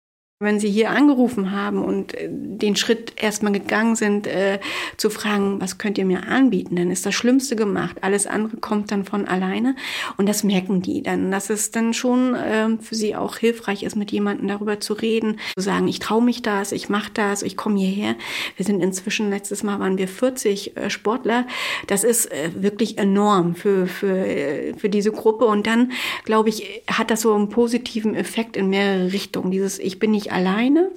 Wenn 0.44 0.60
Sie 0.60 0.70
hier 0.70 0.92
angerufen 0.92 1.52
haben 1.52 1.84
und 1.84 2.14
äh, 2.14 2.30
den 2.30 2.76
Schritt 2.76 3.14
erstmal 3.22 3.54
gegangen 3.54 3.96
sind, 3.96 4.28
äh, 4.28 4.60
zu 4.98 5.10
fragen, 5.10 5.60
was 5.62 5.78
könnt 5.78 5.98
ihr 5.98 6.06
mir 6.06 6.28
anbieten, 6.28 6.76
dann 6.76 6.92
ist 6.92 7.06
das 7.06 7.16
Schlimmste 7.16 7.56
gemacht. 7.56 7.98
Alles 8.02 8.28
andere 8.28 8.58
kommt 8.58 8.92
dann 8.92 9.06
von 9.06 9.28
alleine 9.28 9.76
und 10.18 10.28
das 10.28 10.44
merken 10.44 10.82
die 10.82 11.02
dann, 11.02 11.32
dass 11.32 11.50
es 11.50 11.72
dann 11.72 11.94
schon 11.94 12.36
äh, 12.36 12.70
für 12.82 12.96
sie 12.96 13.16
auch 13.16 13.38
hilfreich 13.38 13.84
ist, 13.84 13.96
mit 13.96 14.12
jemandem 14.12 14.48
darüber 14.48 14.80
zu 14.80 14.94
reden, 14.94 15.40
zu 15.56 15.62
sagen, 15.62 15.88
ich 15.88 16.00
traue 16.00 16.24
mich 16.24 16.42
das, 16.42 16.72
ich 16.72 16.90
mache 16.90 17.12
das, 17.14 17.42
ich 17.42 17.58
komme 17.58 17.80
hierher. 17.80 18.16
Wir 18.58 18.66
sind 18.66 18.82
inzwischen, 18.82 19.30
letztes 19.30 19.64
Mal 19.64 19.80
waren 19.80 19.98
wir 19.98 20.08
40 20.08 20.76
äh, 20.76 20.90
Sportler. 20.90 21.48
Das 21.88 22.04
ist 22.04 22.32
äh, 22.32 22.50
wirklich 22.56 22.98
enorm 22.98 23.56
für, 23.56 23.88
für, 23.88 24.18
äh, 24.18 24.74
für 24.76 24.90
diese 24.90 25.12
Gruppe 25.12 25.46
und 25.46 25.68
dann, 25.68 25.92
glaube 26.26 26.50
ich, 26.50 26.84
hat 26.88 27.12
das 27.12 27.22
so 27.22 27.34
einen 27.34 27.50
positiven 27.50 28.16
Effekt 28.16 28.58
in 28.58 28.70
mehrere 28.70 29.12
Richtungen. 29.12 29.52
Dieses, 29.52 29.80
ich 29.80 30.00
bin 30.00 30.12
nicht 30.12 30.32
alleine. 30.34 30.92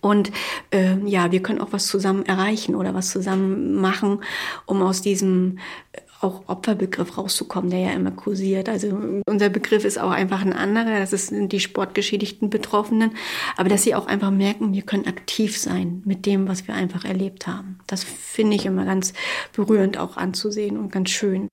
Und 0.00 0.32
äh, 0.70 0.96
ja, 1.06 1.30
wir 1.30 1.42
können 1.42 1.60
auch 1.60 1.72
was 1.72 1.86
zusammen 1.86 2.24
erreichen 2.24 2.74
oder 2.74 2.94
was 2.94 3.10
zusammen 3.10 3.74
machen, 3.74 4.22
um 4.66 4.82
aus 4.82 5.02
diesem 5.02 5.58
äh, 5.92 6.00
auch 6.22 6.42
Opferbegriff 6.48 7.16
rauszukommen, 7.16 7.70
der 7.70 7.80
ja 7.80 7.90
immer 7.92 8.10
kursiert. 8.10 8.68
Also 8.68 8.98
unser 9.26 9.48
Begriff 9.48 9.84
ist 9.84 9.98
auch 9.98 10.10
einfach 10.10 10.42
ein 10.42 10.52
anderer, 10.52 11.00
das 11.00 11.10
sind 11.10 11.50
die 11.52 11.60
sportgeschädigten 11.60 12.50
Betroffenen, 12.50 13.12
aber 13.56 13.68
dass 13.68 13.84
sie 13.84 13.94
auch 13.94 14.06
einfach 14.06 14.30
merken, 14.30 14.74
wir 14.74 14.82
können 14.82 15.06
aktiv 15.06 15.58
sein 15.58 16.02
mit 16.04 16.26
dem, 16.26 16.46
was 16.46 16.68
wir 16.68 16.74
einfach 16.74 17.04
erlebt 17.04 17.46
haben. 17.46 17.78
Das 17.86 18.04
finde 18.04 18.56
ich 18.56 18.66
immer 18.66 18.84
ganz 18.84 19.14
berührend 19.54 19.98
auch 19.98 20.16
anzusehen 20.16 20.76
und 20.76 20.92
ganz 20.92 21.10
schön. 21.10 21.48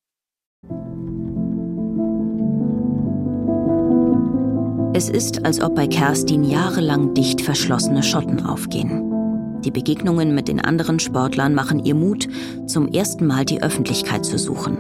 Es 4.98 5.10
ist, 5.10 5.46
als 5.46 5.62
ob 5.62 5.75
bei 5.75 5.86
Kerstin 5.86 6.44
jahrelang 6.44 7.13
dicht 7.13 7.42
verschlossene 7.42 8.01
Schotten 8.01 8.44
aufgehen. 8.44 9.60
Die 9.63 9.70
Begegnungen 9.70 10.34
mit 10.34 10.48
den 10.48 10.60
anderen 10.60 11.00
Sportlern 11.00 11.54
machen 11.54 11.86
ihr 11.86 11.94
Mut, 11.94 12.27
zum 12.66 12.88
ersten 12.88 13.27
Mal 13.27 13.46
die 13.46 13.62
Öffentlichkeit 13.62 14.25
zu 14.25 14.39
suchen. 14.39 14.80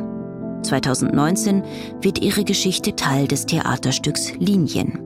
2019 0.63 1.61
wird 2.01 2.19
ihre 2.19 2.43
Geschichte 2.45 2.95
Teil 2.95 3.27
des 3.27 3.45
Theaterstücks 3.45 4.33
Linien. 4.39 4.97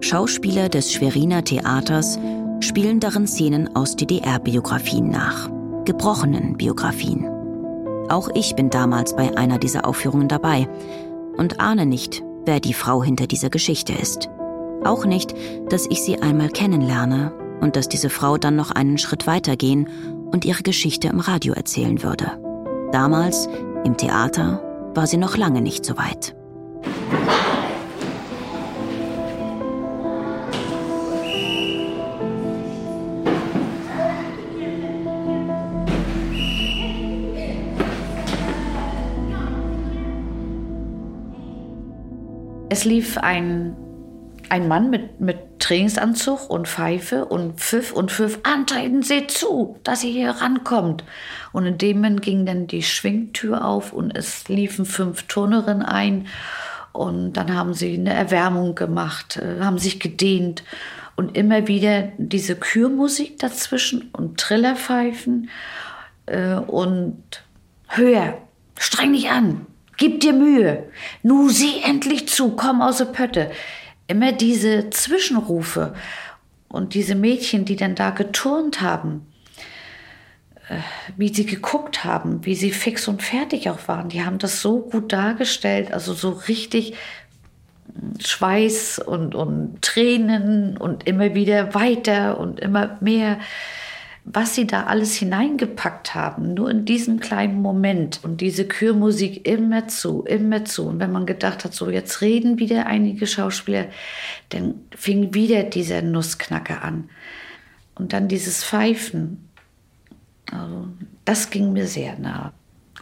Schauspieler 0.00 0.70
des 0.70 0.90
Schweriner 0.90 1.44
Theaters 1.44 2.18
spielen 2.60 2.98
darin 2.98 3.26
Szenen 3.26 3.76
aus 3.76 3.94
DDR-Biografien 3.94 5.10
nach, 5.10 5.50
gebrochenen 5.84 6.56
Biografien. 6.56 7.28
Auch 8.08 8.30
ich 8.34 8.56
bin 8.56 8.70
damals 8.70 9.14
bei 9.14 9.36
einer 9.36 9.58
dieser 9.58 9.86
Aufführungen 9.86 10.28
dabei 10.28 10.66
und 11.36 11.60
ahne 11.60 11.84
nicht, 11.84 12.22
wer 12.44 12.60
die 12.60 12.74
Frau 12.74 13.02
hinter 13.02 13.26
dieser 13.26 13.50
Geschichte 13.50 13.92
ist. 13.92 14.28
Auch 14.84 15.04
nicht, 15.04 15.34
dass 15.68 15.86
ich 15.90 16.02
sie 16.02 16.22
einmal 16.22 16.48
kennenlerne 16.48 17.32
und 17.60 17.76
dass 17.76 17.88
diese 17.88 18.10
Frau 18.10 18.38
dann 18.38 18.56
noch 18.56 18.70
einen 18.70 18.98
Schritt 18.98 19.26
weitergehen 19.26 19.88
und 20.32 20.44
ihre 20.44 20.62
Geschichte 20.62 21.08
im 21.08 21.20
Radio 21.20 21.52
erzählen 21.52 22.02
würde. 22.02 22.38
Damals, 22.92 23.48
im 23.84 23.96
Theater, 23.96 24.62
war 24.94 25.06
sie 25.06 25.16
noch 25.16 25.36
lange 25.36 25.60
nicht 25.60 25.84
so 25.84 25.96
weit. 25.96 26.34
Es 42.80 42.86
lief 42.86 43.18
ein, 43.18 43.76
ein 44.48 44.66
Mann 44.66 44.88
mit, 44.88 45.20
mit 45.20 45.36
Trainingsanzug 45.58 46.48
und 46.48 46.66
Pfeife 46.66 47.26
und 47.26 47.60
Pfiff 47.60 47.92
und 47.92 48.10
Pfiff. 48.10 48.38
Antreten 48.42 49.02
Sie 49.02 49.26
zu, 49.26 49.78
dass 49.84 50.02
ihr 50.02 50.12
hier 50.12 50.30
rankommt. 50.30 51.04
Und 51.52 51.66
in 51.66 51.76
dem 51.76 51.98
Moment 51.98 52.22
ging 52.22 52.46
dann 52.46 52.68
die 52.68 52.82
Schwingtür 52.82 53.66
auf 53.66 53.92
und 53.92 54.16
es 54.16 54.48
liefen 54.48 54.86
fünf 54.86 55.24
Turnerinnen 55.24 55.82
ein. 55.82 56.26
Und 56.92 57.34
dann 57.34 57.54
haben 57.54 57.74
sie 57.74 57.92
eine 57.92 58.14
Erwärmung 58.14 58.74
gemacht, 58.74 59.36
äh, 59.36 59.60
haben 59.60 59.76
sich 59.76 60.00
gedehnt 60.00 60.64
und 61.16 61.36
immer 61.36 61.68
wieder 61.68 62.12
diese 62.16 62.56
Kürmusik 62.56 63.38
dazwischen 63.40 64.08
und 64.14 64.40
Trillerpfeifen 64.40 65.50
äh, 66.24 66.54
und 66.54 67.22
höher, 67.88 68.38
streng 68.78 69.12
dich 69.12 69.28
an, 69.28 69.66
Gib 70.00 70.20
dir 70.20 70.32
Mühe. 70.32 70.84
Nu 71.22 71.50
sieh 71.50 71.82
endlich 71.84 72.26
zu, 72.26 72.56
komm 72.56 72.80
aus 72.80 72.96
der 72.96 73.04
Pötte. 73.04 73.50
Immer 74.06 74.32
diese 74.32 74.88
Zwischenrufe 74.88 75.92
und 76.68 76.94
diese 76.94 77.14
Mädchen, 77.14 77.66
die 77.66 77.76
dann 77.76 77.94
da 77.94 78.08
geturnt 78.08 78.80
haben. 78.80 79.26
wie 81.16 81.34
sie 81.34 81.46
geguckt 81.46 82.04
haben, 82.04 82.46
wie 82.46 82.54
sie 82.54 82.70
fix 82.70 83.08
und 83.08 83.22
fertig 83.22 83.68
auch 83.68 83.88
waren. 83.88 84.08
Die 84.08 84.24
haben 84.24 84.38
das 84.38 84.62
so 84.62 84.78
gut 84.78 85.12
dargestellt, 85.12 85.92
also 85.92 86.14
so 86.14 86.30
richtig 86.30 86.94
Schweiß 88.24 89.00
und, 89.00 89.34
und 89.34 89.82
Tränen 89.82 90.76
und 90.76 91.08
immer 91.08 91.34
wieder 91.34 91.74
weiter 91.74 92.38
und 92.38 92.60
immer 92.60 92.98
mehr, 93.00 93.40
was 94.24 94.54
sie 94.54 94.66
da 94.66 94.84
alles 94.84 95.14
hineingepackt 95.14 96.14
haben, 96.14 96.54
nur 96.54 96.70
in 96.70 96.84
diesem 96.84 97.20
kleinen 97.20 97.62
Moment 97.62 98.20
und 98.22 98.40
diese 98.40 98.68
Chörmusik 98.68 99.46
immer 99.46 99.88
zu, 99.88 100.24
immer 100.24 100.64
zu. 100.64 100.88
Und 100.88 101.00
wenn 101.00 101.12
man 101.12 101.26
gedacht 101.26 101.64
hat, 101.64 101.74
so 101.74 101.88
jetzt 101.88 102.20
reden 102.20 102.58
wieder 102.58 102.86
einige 102.86 103.26
Schauspieler, 103.26 103.86
dann 104.50 104.74
fing 104.94 105.34
wieder 105.34 105.62
dieser 105.62 106.02
Nussknacker 106.02 106.84
an. 106.84 107.08
Und 107.94 108.12
dann 108.12 108.28
dieses 108.28 108.64
Pfeifen. 108.64 109.48
Also, 110.50 110.88
das 111.24 111.50
ging 111.50 111.72
mir 111.72 111.86
sehr 111.86 112.18
nah. 112.18 112.52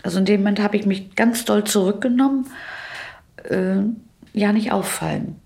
Also 0.02 0.18
in 0.18 0.24
dem 0.24 0.40
Moment 0.40 0.60
habe 0.60 0.76
ich 0.76 0.86
mich 0.86 1.14
ganz 1.14 1.44
doll 1.44 1.64
zurückgenommen. 1.64 2.46
Äh, 3.44 3.82
ja 4.32 4.52
nicht 4.52 4.72
auffallen. 4.72 5.36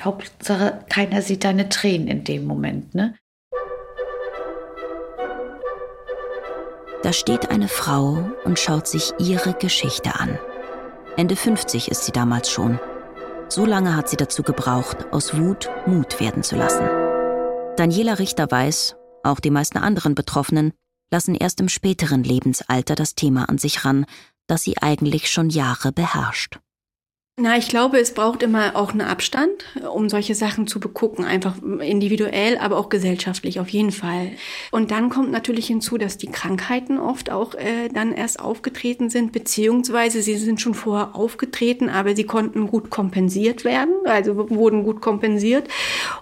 Hauptsache, 0.00 0.84
keiner 0.88 1.22
sieht 1.22 1.44
deine 1.44 1.68
Tränen 1.68 2.08
in 2.08 2.24
dem 2.24 2.44
Moment, 2.44 2.94
ne? 2.94 3.14
Da 7.02 7.14
steht 7.14 7.50
eine 7.50 7.68
Frau 7.68 8.30
und 8.44 8.58
schaut 8.58 8.86
sich 8.86 9.12
ihre 9.18 9.54
Geschichte 9.54 10.20
an. 10.20 10.38
Ende 11.16 11.34
50 11.34 11.90
ist 11.90 12.04
sie 12.04 12.12
damals 12.12 12.50
schon. 12.50 12.78
So 13.48 13.64
lange 13.64 13.96
hat 13.96 14.08
sie 14.08 14.16
dazu 14.16 14.42
gebraucht, 14.42 15.06
aus 15.10 15.36
Wut 15.36 15.70
Mut 15.86 16.20
werden 16.20 16.42
zu 16.42 16.56
lassen. 16.56 16.86
Daniela 17.76 18.18
Richter 18.18 18.50
weiß, 18.50 18.96
auch 19.24 19.40
die 19.40 19.50
meisten 19.50 19.78
anderen 19.78 20.14
Betroffenen 20.14 20.72
lassen 21.10 21.34
erst 21.34 21.60
im 21.60 21.68
späteren 21.68 22.22
Lebensalter 22.22 22.94
das 22.94 23.14
Thema 23.14 23.48
an 23.48 23.58
sich 23.58 23.84
ran, 23.84 24.04
das 24.46 24.62
sie 24.62 24.78
eigentlich 24.78 25.30
schon 25.30 25.48
Jahre 25.48 25.92
beherrscht. 25.92 26.60
Na, 27.42 27.56
ich 27.56 27.68
glaube, 27.68 27.98
es 27.98 28.12
braucht 28.12 28.42
immer 28.42 28.76
auch 28.76 28.90
einen 28.90 29.00
Abstand, 29.00 29.64
um 29.90 30.10
solche 30.10 30.34
Sachen 30.34 30.66
zu 30.66 30.78
begucken, 30.78 31.24
einfach 31.24 31.56
individuell, 31.80 32.58
aber 32.58 32.76
auch 32.76 32.90
gesellschaftlich 32.90 33.60
auf 33.60 33.68
jeden 33.70 33.92
Fall. 33.92 34.32
Und 34.70 34.90
dann 34.90 35.08
kommt 35.08 35.32
natürlich 35.32 35.66
hinzu, 35.66 35.96
dass 35.96 36.18
die 36.18 36.30
Krankheiten 36.30 36.98
oft 36.98 37.30
auch 37.30 37.54
äh, 37.54 37.88
dann 37.94 38.12
erst 38.12 38.40
aufgetreten 38.40 39.08
sind, 39.08 39.32
beziehungsweise 39.32 40.20
sie 40.20 40.36
sind 40.36 40.60
schon 40.60 40.74
vorher 40.74 41.16
aufgetreten, 41.16 41.88
aber 41.88 42.14
sie 42.14 42.24
konnten 42.24 42.66
gut 42.66 42.90
kompensiert 42.90 43.64
werden, 43.64 43.94
also 44.04 44.50
wurden 44.50 44.84
gut 44.84 45.00
kompensiert. 45.00 45.66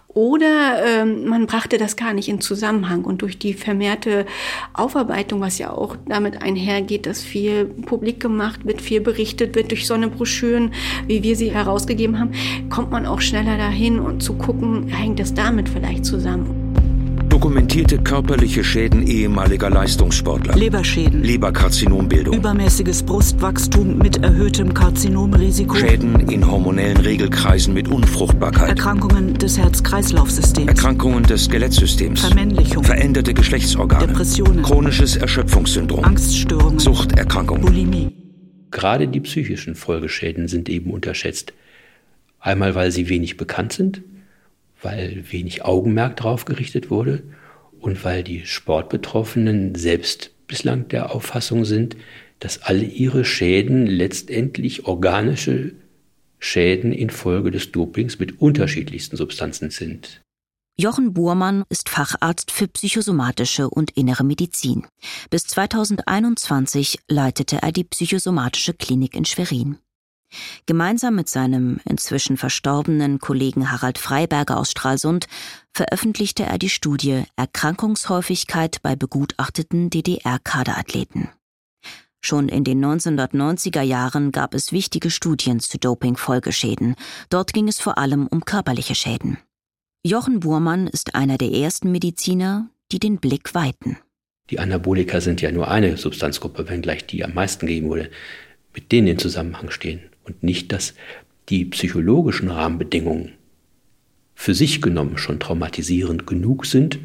Oder 0.08 0.82
ähm, 0.84 1.28
man 1.28 1.46
brachte 1.46 1.76
das 1.76 1.94
gar 1.94 2.14
nicht 2.14 2.28
in 2.28 2.40
Zusammenhang. 2.40 3.04
Und 3.04 3.20
durch 3.22 3.38
die 3.38 3.52
vermehrte 3.52 4.24
Aufarbeitung, 4.72 5.40
was 5.40 5.58
ja 5.58 5.70
auch 5.70 5.96
damit 6.06 6.42
einhergeht, 6.42 7.06
dass 7.06 7.22
viel 7.22 7.66
publik 7.66 8.18
gemacht 8.18 8.64
wird, 8.64 8.80
viel 8.80 9.02
berichtet 9.02 9.54
wird 9.54 9.70
durch 9.70 9.86
so 9.86 9.94
eine 9.94 10.08
Broschüren, 10.08 10.72
wie 11.06 11.22
wir 11.22 11.36
sie 11.36 11.50
herausgegeben 11.50 12.18
haben, 12.18 12.32
kommt 12.70 12.90
man 12.90 13.06
auch 13.06 13.20
schneller 13.20 13.58
dahin 13.58 13.98
und 13.98 14.22
zu 14.22 14.32
gucken, 14.34 14.88
hängt 14.88 15.20
das 15.20 15.34
damit 15.34 15.68
vielleicht 15.68 16.06
zusammen. 16.06 16.67
Dokumentierte 17.38 17.98
körperliche 17.98 18.64
Schäden 18.64 19.06
ehemaliger 19.06 19.70
Leistungssportler. 19.70 20.56
Leberschäden. 20.56 21.22
Leberkarzinombildung. 21.22 22.34
Übermäßiges 22.34 23.04
Brustwachstum 23.04 23.96
mit 23.96 24.24
erhöhtem 24.24 24.74
Karzinomrisiko. 24.74 25.76
Schäden 25.76 26.28
in 26.28 26.50
hormonellen 26.50 26.96
Regelkreisen 26.96 27.74
mit 27.74 27.86
Unfruchtbarkeit. 27.86 28.70
Erkrankungen 28.70 29.34
des 29.34 29.56
Herz-Kreislauf-Systems. 29.56 30.66
Erkrankungen 30.66 31.22
des 31.22 31.44
Skelettsystems. 31.44 32.22
Vermännlichung. 32.22 32.82
Veränderte 32.82 33.32
Geschlechtsorgane. 33.34 34.08
Depressionen. 34.08 34.62
Chronisches 34.64 35.14
Erschöpfungssyndrom. 35.14 36.02
Angststörungen. 36.02 36.80
Suchterkrankungen. 36.80 37.62
Bulimie. 37.62 38.16
Gerade 38.72 39.06
die 39.06 39.20
psychischen 39.20 39.76
Folgeschäden 39.76 40.48
sind 40.48 40.68
eben 40.68 40.90
unterschätzt. 40.90 41.52
Einmal, 42.40 42.74
weil 42.74 42.90
sie 42.90 43.08
wenig 43.08 43.36
bekannt 43.36 43.74
sind 43.74 44.02
weil 44.82 45.24
wenig 45.30 45.64
Augenmerk 45.64 46.16
darauf 46.16 46.44
gerichtet 46.44 46.90
wurde 46.90 47.22
und 47.80 48.04
weil 48.04 48.22
die 48.22 48.46
Sportbetroffenen 48.46 49.74
selbst 49.74 50.30
bislang 50.46 50.88
der 50.88 51.14
Auffassung 51.14 51.64
sind, 51.64 51.96
dass 52.40 52.62
alle 52.62 52.84
ihre 52.84 53.24
Schäden 53.24 53.86
letztendlich 53.86 54.86
organische 54.86 55.72
Schäden 56.38 56.92
infolge 56.92 57.50
des 57.50 57.72
Dopings 57.72 58.18
mit 58.18 58.40
unterschiedlichsten 58.40 59.16
Substanzen 59.16 59.70
sind. 59.70 60.22
Jochen 60.80 61.12
Buhrmann 61.12 61.64
ist 61.70 61.88
Facharzt 61.88 62.52
für 62.52 62.68
psychosomatische 62.68 63.68
und 63.68 63.90
innere 63.96 64.22
Medizin. 64.22 64.86
Bis 65.28 65.42
2021 65.48 67.00
leitete 67.08 67.58
er 67.62 67.72
die 67.72 67.82
psychosomatische 67.82 68.74
Klinik 68.74 69.16
in 69.16 69.24
Schwerin. 69.24 69.78
Gemeinsam 70.66 71.14
mit 71.14 71.28
seinem 71.28 71.80
inzwischen 71.88 72.36
verstorbenen 72.36 73.18
Kollegen 73.18 73.70
Harald 73.70 73.98
Freiberger 73.98 74.58
aus 74.58 74.70
Stralsund 74.70 75.26
veröffentlichte 75.72 76.42
er 76.42 76.58
die 76.58 76.68
Studie 76.68 77.24
Erkrankungshäufigkeit 77.36 78.82
bei 78.82 78.96
begutachteten 78.96 79.90
DDR-Kaderathleten. 79.90 81.30
Schon 82.20 82.48
in 82.48 82.64
den 82.64 82.84
1990er 82.84 83.80
Jahren 83.80 84.32
gab 84.32 84.52
es 84.52 84.72
wichtige 84.72 85.10
Studien 85.10 85.60
zu 85.60 85.78
Doping-Folgeschäden. 85.78 86.96
Dort 87.30 87.52
ging 87.52 87.68
es 87.68 87.78
vor 87.78 87.96
allem 87.96 88.26
um 88.26 88.44
körperliche 88.44 88.94
Schäden. 88.94 89.38
Jochen 90.04 90.40
Burmann 90.40 90.88
ist 90.88 91.14
einer 91.14 91.38
der 91.38 91.52
ersten 91.52 91.92
Mediziner, 91.92 92.68
die 92.92 92.98
den 92.98 93.18
Blick 93.18 93.54
weiten. 93.54 93.98
Die 94.50 94.58
Anabolika 94.58 95.20
sind 95.20 95.40
ja 95.42 95.52
nur 95.52 95.68
eine 95.68 95.96
Substanzgruppe, 95.96 96.68
wenngleich 96.68 97.06
die 97.06 97.24
am 97.24 97.34
meisten 97.34 97.66
gegeben 97.66 97.88
wurde, 97.88 98.10
mit 98.74 98.90
denen 98.92 99.08
in 99.08 99.18
Zusammenhang 99.18 99.70
stehen 99.70 100.00
und 100.28 100.42
nicht, 100.42 100.72
dass 100.72 100.94
die 101.48 101.64
psychologischen 101.64 102.50
Rahmenbedingungen 102.50 103.32
für 104.34 104.54
sich 104.54 104.80
genommen 104.80 105.18
schon 105.18 105.40
traumatisierend 105.40 106.26
genug 106.26 106.66
sind, 106.66 106.98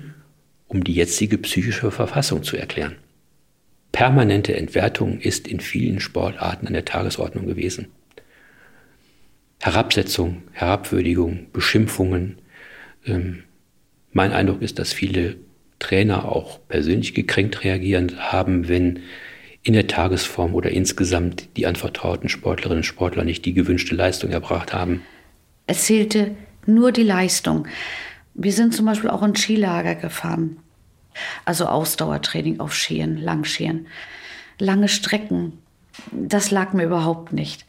um 0.67 0.83
die 0.83 0.93
jetzige 0.93 1.37
psychische 1.37 1.91
Verfassung 1.91 2.43
zu 2.43 2.57
erklären. 2.57 2.95
Permanente 3.91 4.55
Entwertung 4.55 5.19
ist 5.19 5.47
in 5.47 5.59
vielen 5.59 5.99
Sportarten 5.99 6.67
an 6.67 6.73
der 6.73 6.85
Tagesordnung 6.85 7.45
gewesen. 7.45 7.87
Herabsetzung, 9.61 10.43
Herabwürdigung, 10.51 11.47
Beschimpfungen. 11.53 12.39
Ähm, 13.05 13.43
mein 14.11 14.33
Eindruck 14.33 14.61
ist, 14.61 14.77
dass 14.77 14.91
viele 14.93 15.37
Trainer 15.79 16.25
auch 16.25 16.59
persönlich 16.67 17.13
gekränkt 17.13 17.63
reagieren 17.63 18.17
haben, 18.19 18.67
wenn 18.67 18.99
in 19.63 19.73
der 19.73 19.87
Tagesform 19.87 20.53
oder 20.53 20.71
insgesamt 20.71 21.55
die 21.57 21.65
anvertrauten 21.65 22.29
Sportlerinnen 22.29 22.79
und 22.79 22.83
Sportler 22.83 23.23
nicht 23.23 23.45
die 23.45 23.53
gewünschte 23.53 23.95
Leistung 23.95 24.29
erbracht 24.29 24.73
haben? 24.73 25.01
Es 25.67 25.85
zählte 25.85 26.35
nur 26.65 26.91
die 26.91 27.03
Leistung. 27.03 27.67
Wir 28.33 28.51
sind 28.51 28.73
zum 28.73 28.85
Beispiel 28.85 29.09
auch 29.09 29.23
in 29.23 29.35
Skilager 29.35 29.95
gefahren. 29.95 30.57
Also 31.45 31.65
Ausdauertraining 31.65 32.59
auf 32.59 32.73
Skiern, 32.73 33.17
Langskiern. 33.17 33.87
Lange 34.59 34.87
Strecken. 34.89 35.59
Das 36.11 36.51
lag 36.51 36.73
mir 36.73 36.85
überhaupt 36.85 37.33
nicht. 37.33 37.65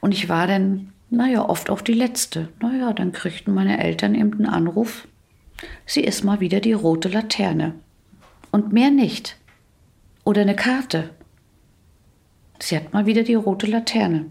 Und 0.00 0.12
ich 0.12 0.28
war 0.28 0.46
dann, 0.46 0.92
naja, 1.10 1.48
oft 1.48 1.70
auch 1.70 1.80
die 1.80 1.94
Letzte. 1.94 2.48
Naja, 2.60 2.92
dann 2.92 3.12
kriegten 3.12 3.54
meine 3.54 3.82
Eltern 3.82 4.14
eben 4.14 4.34
einen 4.34 4.46
Anruf. 4.46 5.06
Sie 5.86 6.02
ist 6.02 6.24
mal 6.24 6.40
wieder 6.40 6.60
die 6.60 6.72
rote 6.72 7.08
Laterne. 7.08 7.74
Und 8.50 8.72
mehr 8.72 8.90
nicht. 8.90 9.36
Oder 10.24 10.42
eine 10.42 10.56
Karte. 10.56 11.10
Sie 12.60 12.76
hat 12.76 12.92
mal 12.92 13.06
wieder 13.06 13.22
die 13.22 13.34
rote 13.34 13.66
Laterne. 13.66 14.26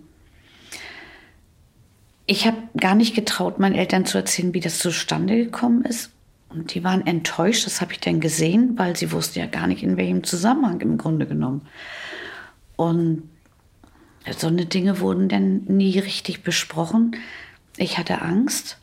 Ich 2.25 2.45
habe 2.45 2.57
gar 2.75 2.95
nicht 2.95 3.15
getraut, 3.15 3.57
meinen 3.57 3.75
Eltern 3.75 4.05
zu 4.05 4.17
erzählen, 4.17 4.53
wie 4.53 4.59
das 4.59 4.79
zustande 4.79 5.37
gekommen 5.37 5.85
ist. 5.85 6.11
Und 6.49 6.73
die 6.73 6.83
waren 6.83 7.05
enttäuscht, 7.05 7.65
das 7.65 7.81
habe 7.81 7.93
ich 7.93 7.99
dann 7.99 8.19
gesehen, 8.19 8.77
weil 8.77 8.95
sie 8.95 9.11
wussten 9.11 9.39
ja 9.39 9.45
gar 9.45 9.67
nicht, 9.67 9.83
in 9.83 9.97
welchem 9.97 10.23
Zusammenhang 10.23 10.81
im 10.81 10.97
Grunde 10.97 11.25
genommen. 11.25 11.61
Und 12.75 13.23
so 14.37 14.47
eine 14.47 14.65
Dinge 14.65 14.99
wurden 14.99 15.29
dann 15.29 15.63
nie 15.65 15.99
richtig 15.99 16.43
besprochen. 16.43 17.15
Ich 17.77 17.97
hatte 17.97 18.21
Angst. 18.21 18.77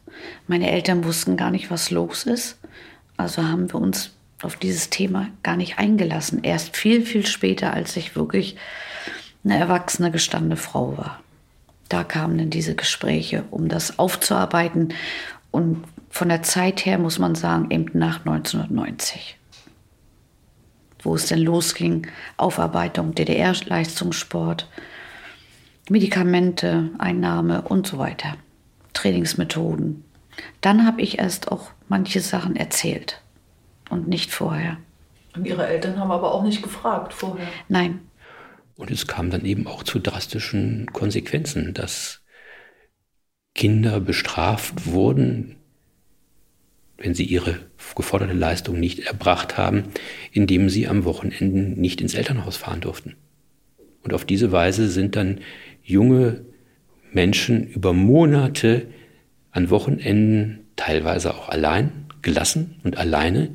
Meine 0.47 0.71
Eltern 0.71 1.05
wussten 1.05 1.37
gar 1.37 1.51
nicht, 1.51 1.71
was 1.71 1.91
los 1.91 2.25
ist. 2.25 2.59
Also 3.17 3.43
haben 3.43 3.73
wir 3.73 3.81
uns 3.81 4.13
auf 4.43 4.57
dieses 4.57 4.91
Thema 4.91 5.29
gar 5.43 5.57
nicht 5.57 5.79
eingelassen. 5.79 6.43
Erst 6.43 6.77
viel, 6.77 7.03
viel 7.03 7.27
später, 7.27 7.73
als 7.73 7.97
ich 7.97 8.17
wirklich 8.17 8.57
eine 9.45 9.59
erwachsene, 9.59 10.11
gestandene 10.11 10.57
Frau 10.57 10.97
war. 10.97 11.21
Da 11.89 12.03
kamen 12.03 12.39
dann 12.39 12.51
diese 12.51 12.75
Gespräche, 12.75 13.45
um 13.51 13.69
das 13.69 13.99
aufzuarbeiten. 13.99 14.95
Und 15.51 15.85
von 16.11 16.29
der 16.29 16.43
Zeit 16.43 16.87
her 16.87 16.99
muss 16.99 17.19
man 17.19 17.35
sagen, 17.35 17.71
eben 17.71 17.91
nach 17.93 18.21
1990. 18.21 19.39
Wo 21.03 21.15
es 21.15 21.27
denn 21.27 21.41
losging, 21.41 22.07
Aufarbeitung, 22.37 23.15
DDR-Leistungssport, 23.15 24.69
Medikamente, 25.91 26.91
Einnahme 26.99 27.63
und 27.63 27.87
so 27.87 27.99
weiter, 27.99 28.37
Trainingsmethoden. 28.95 30.03
Dann 30.63 30.87
habe 30.87 31.03
ich 31.03 31.19
erst 31.19 31.53
auch 31.53 31.71
manche 31.89 32.21
Sachen 32.21 32.57
erzählt 32.57 33.21
und 33.91 34.09
nicht 34.09 34.33
vorher. 34.33 34.79
Und 35.37 35.47
ihre 35.47 35.67
Eltern 35.67 35.99
haben 35.99 36.11
aber 36.11 36.33
auch 36.33 36.43
nicht 36.43 36.63
gefragt 36.63 37.13
vorher. 37.13 37.47
Nein. 37.69 38.01
Und 38.77 38.91
es 38.91 39.07
kam 39.07 39.31
dann 39.31 39.45
eben 39.45 39.67
auch 39.67 39.83
zu 39.83 39.99
drastischen 39.99 40.87
Konsequenzen, 40.93 41.75
dass 41.75 42.23
Kinder 43.55 44.01
bestraft 44.01 44.87
wurden, 44.87 45.57
wenn 46.99 47.15
sie 47.15 47.25
ihre 47.25 47.61
geforderte 47.95 48.35
Leistung 48.35 48.81
nicht 48.81 49.01
erbracht 49.01 49.57
haben, 49.57 49.85
indem 50.33 50.69
sie 50.69 50.89
am 50.89 51.05
Wochenende 51.05 51.81
nicht 51.81 52.01
ins 52.01 52.15
Elternhaus 52.15 52.57
fahren 52.57 52.81
durften. 52.81 53.15
Und 54.03 54.13
auf 54.13 54.25
diese 54.25 54.53
Weise 54.53 54.89
sind 54.89 55.17
dann 55.17 55.41
junge 55.83 56.45
Menschen 57.13 57.67
über 57.69 57.93
Monate 57.93 58.89
an 59.51 59.71
Wochenenden, 59.71 60.67
teilweise 60.77 61.35
auch 61.35 61.49
allein, 61.49 62.07
gelassen 62.23 62.81
und 62.83 62.97
alleine 62.97 63.55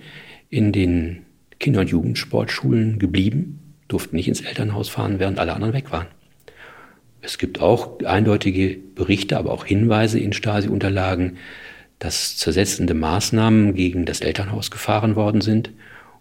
in 0.50 0.72
den 0.72 1.26
Kinder- 1.60 1.82
und 1.82 1.90
Jugendsportschulen 1.90 3.00
geblieben, 3.00 3.69
durften 3.90 4.16
nicht 4.16 4.30
ins 4.30 4.40
Elternhaus 4.40 4.88
fahren, 4.88 5.20
während 5.20 5.40
alle 5.40 5.54
anderen 5.54 5.74
weg 5.74 5.92
waren. 5.92 6.08
Es 7.22 7.38
gibt 7.38 7.60
auch 7.60 8.00
eindeutige 8.06 8.78
Berichte, 8.96 9.38
aber 9.38 9.52
auch 9.52 9.66
Hinweise 9.66 10.20
in 10.20 10.32
Stasi-Unterlagen, 10.32 11.38
dass 12.00 12.38
zersetzende 12.38 12.94
Maßnahmen 12.94 13.74
gegen 13.74 14.06
das 14.06 14.22
Elternhaus 14.22 14.72
gefahren 14.72 15.18
worden 15.18 15.42
sind, 15.42 15.72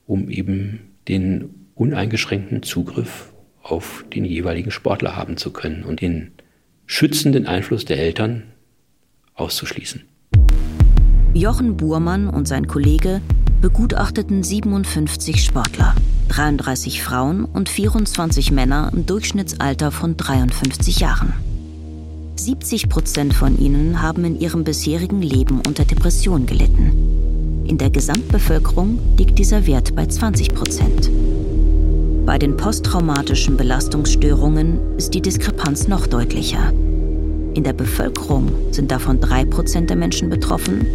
um 0.07 0.29
eben 0.29 0.81
den 1.07 1.51
uneingeschränkten 1.77 2.65
Zugriff 2.65 3.33
auf 3.63 4.05
den 4.13 4.25
jeweiligen 4.25 4.73
Sportler 4.73 5.15
haben 5.15 5.37
zu 5.37 5.53
können 5.53 5.85
und 5.85 6.01
den 6.01 6.33
schützenden 6.87 7.47
Einfluss 7.47 7.85
der 7.85 7.99
Eltern 7.99 8.45
auszuschließen. 9.35 10.03
Jochen 11.35 11.77
Buhrmann 11.77 12.29
und 12.29 12.49
sein 12.49 12.67
Kollege 12.67 13.21
begutachteten 13.61 14.43
57 14.43 15.45
Sportler, 15.45 15.95
33 16.29 17.03
Frauen 17.03 17.45
und 17.45 17.69
24 17.69 18.51
Männer 18.53 18.91
im 18.95 19.07
Durchschnittsalter 19.07 19.91
von 19.91 20.17
53 20.17 21.01
Jahren. 21.01 21.33
70 22.37 22.89
Prozent 22.89 23.35
von 23.35 23.59
ihnen 23.59 24.01
haben 24.01 24.25
in 24.25 24.39
ihrem 24.39 24.65
bisherigen 24.65 25.23
Leben 25.23 25.61
unter 25.67 25.85
Depression 25.85 26.47
gelitten. 26.47 27.65
In 27.67 27.79
der 27.79 27.91
Gesamtbevölkerung 27.91 28.99
liegt 29.17 29.39
dieser 29.39 29.67
Wert 29.67 29.97
bei 29.97 30.07
20 30.07 30.55
Prozent. 30.55 31.11
Bei 32.25 32.39
den 32.39 32.57
posttraumatischen 32.57 33.57
Belastungsstörungen 33.57 34.97
ist 34.97 35.15
die 35.15 35.23
Diskrepanz 35.23 35.89
noch 35.89 36.07
deutlicher. 36.07 36.73
In 37.55 37.65
der 37.65 37.73
Bevölkerung 37.73 38.53
sind 38.71 38.91
davon 38.91 39.21
3 39.21 39.47
Prozent 39.47 39.91
der 39.91 39.97
Menschen 39.97 40.31
betroffen, 40.31 40.87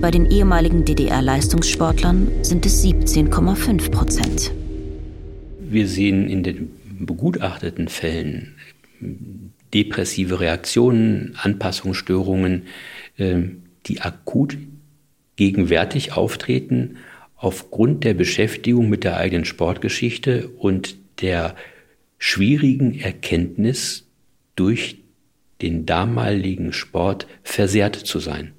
bei 0.00 0.10
den 0.10 0.30
ehemaligen 0.30 0.84
DDR-Leistungssportlern 0.84 2.28
sind 2.42 2.66
es 2.66 2.84
17,5 2.84 3.90
Prozent. 3.90 4.52
Wir 5.76 5.88
sehen 5.88 6.26
in 6.30 6.42
den 6.42 6.70
begutachteten 7.00 7.88
Fällen 7.88 8.54
depressive 9.74 10.40
Reaktionen, 10.40 11.34
Anpassungsstörungen, 11.36 12.62
ähm, 13.18 13.64
die 13.84 14.00
akut 14.00 14.56
gegenwärtig 15.36 16.14
auftreten 16.14 16.96
aufgrund 17.36 18.04
der 18.04 18.14
Beschäftigung 18.14 18.88
mit 18.88 19.04
der 19.04 19.18
eigenen 19.18 19.44
Sportgeschichte 19.44 20.48
und 20.48 20.96
der 21.20 21.54
schwierigen 22.16 22.98
Erkenntnis, 22.98 24.06
durch 24.54 25.02
den 25.60 25.84
damaligen 25.84 26.72
Sport 26.72 27.26
versehrt 27.42 27.96
zu 27.96 28.18
sein. 28.18 28.52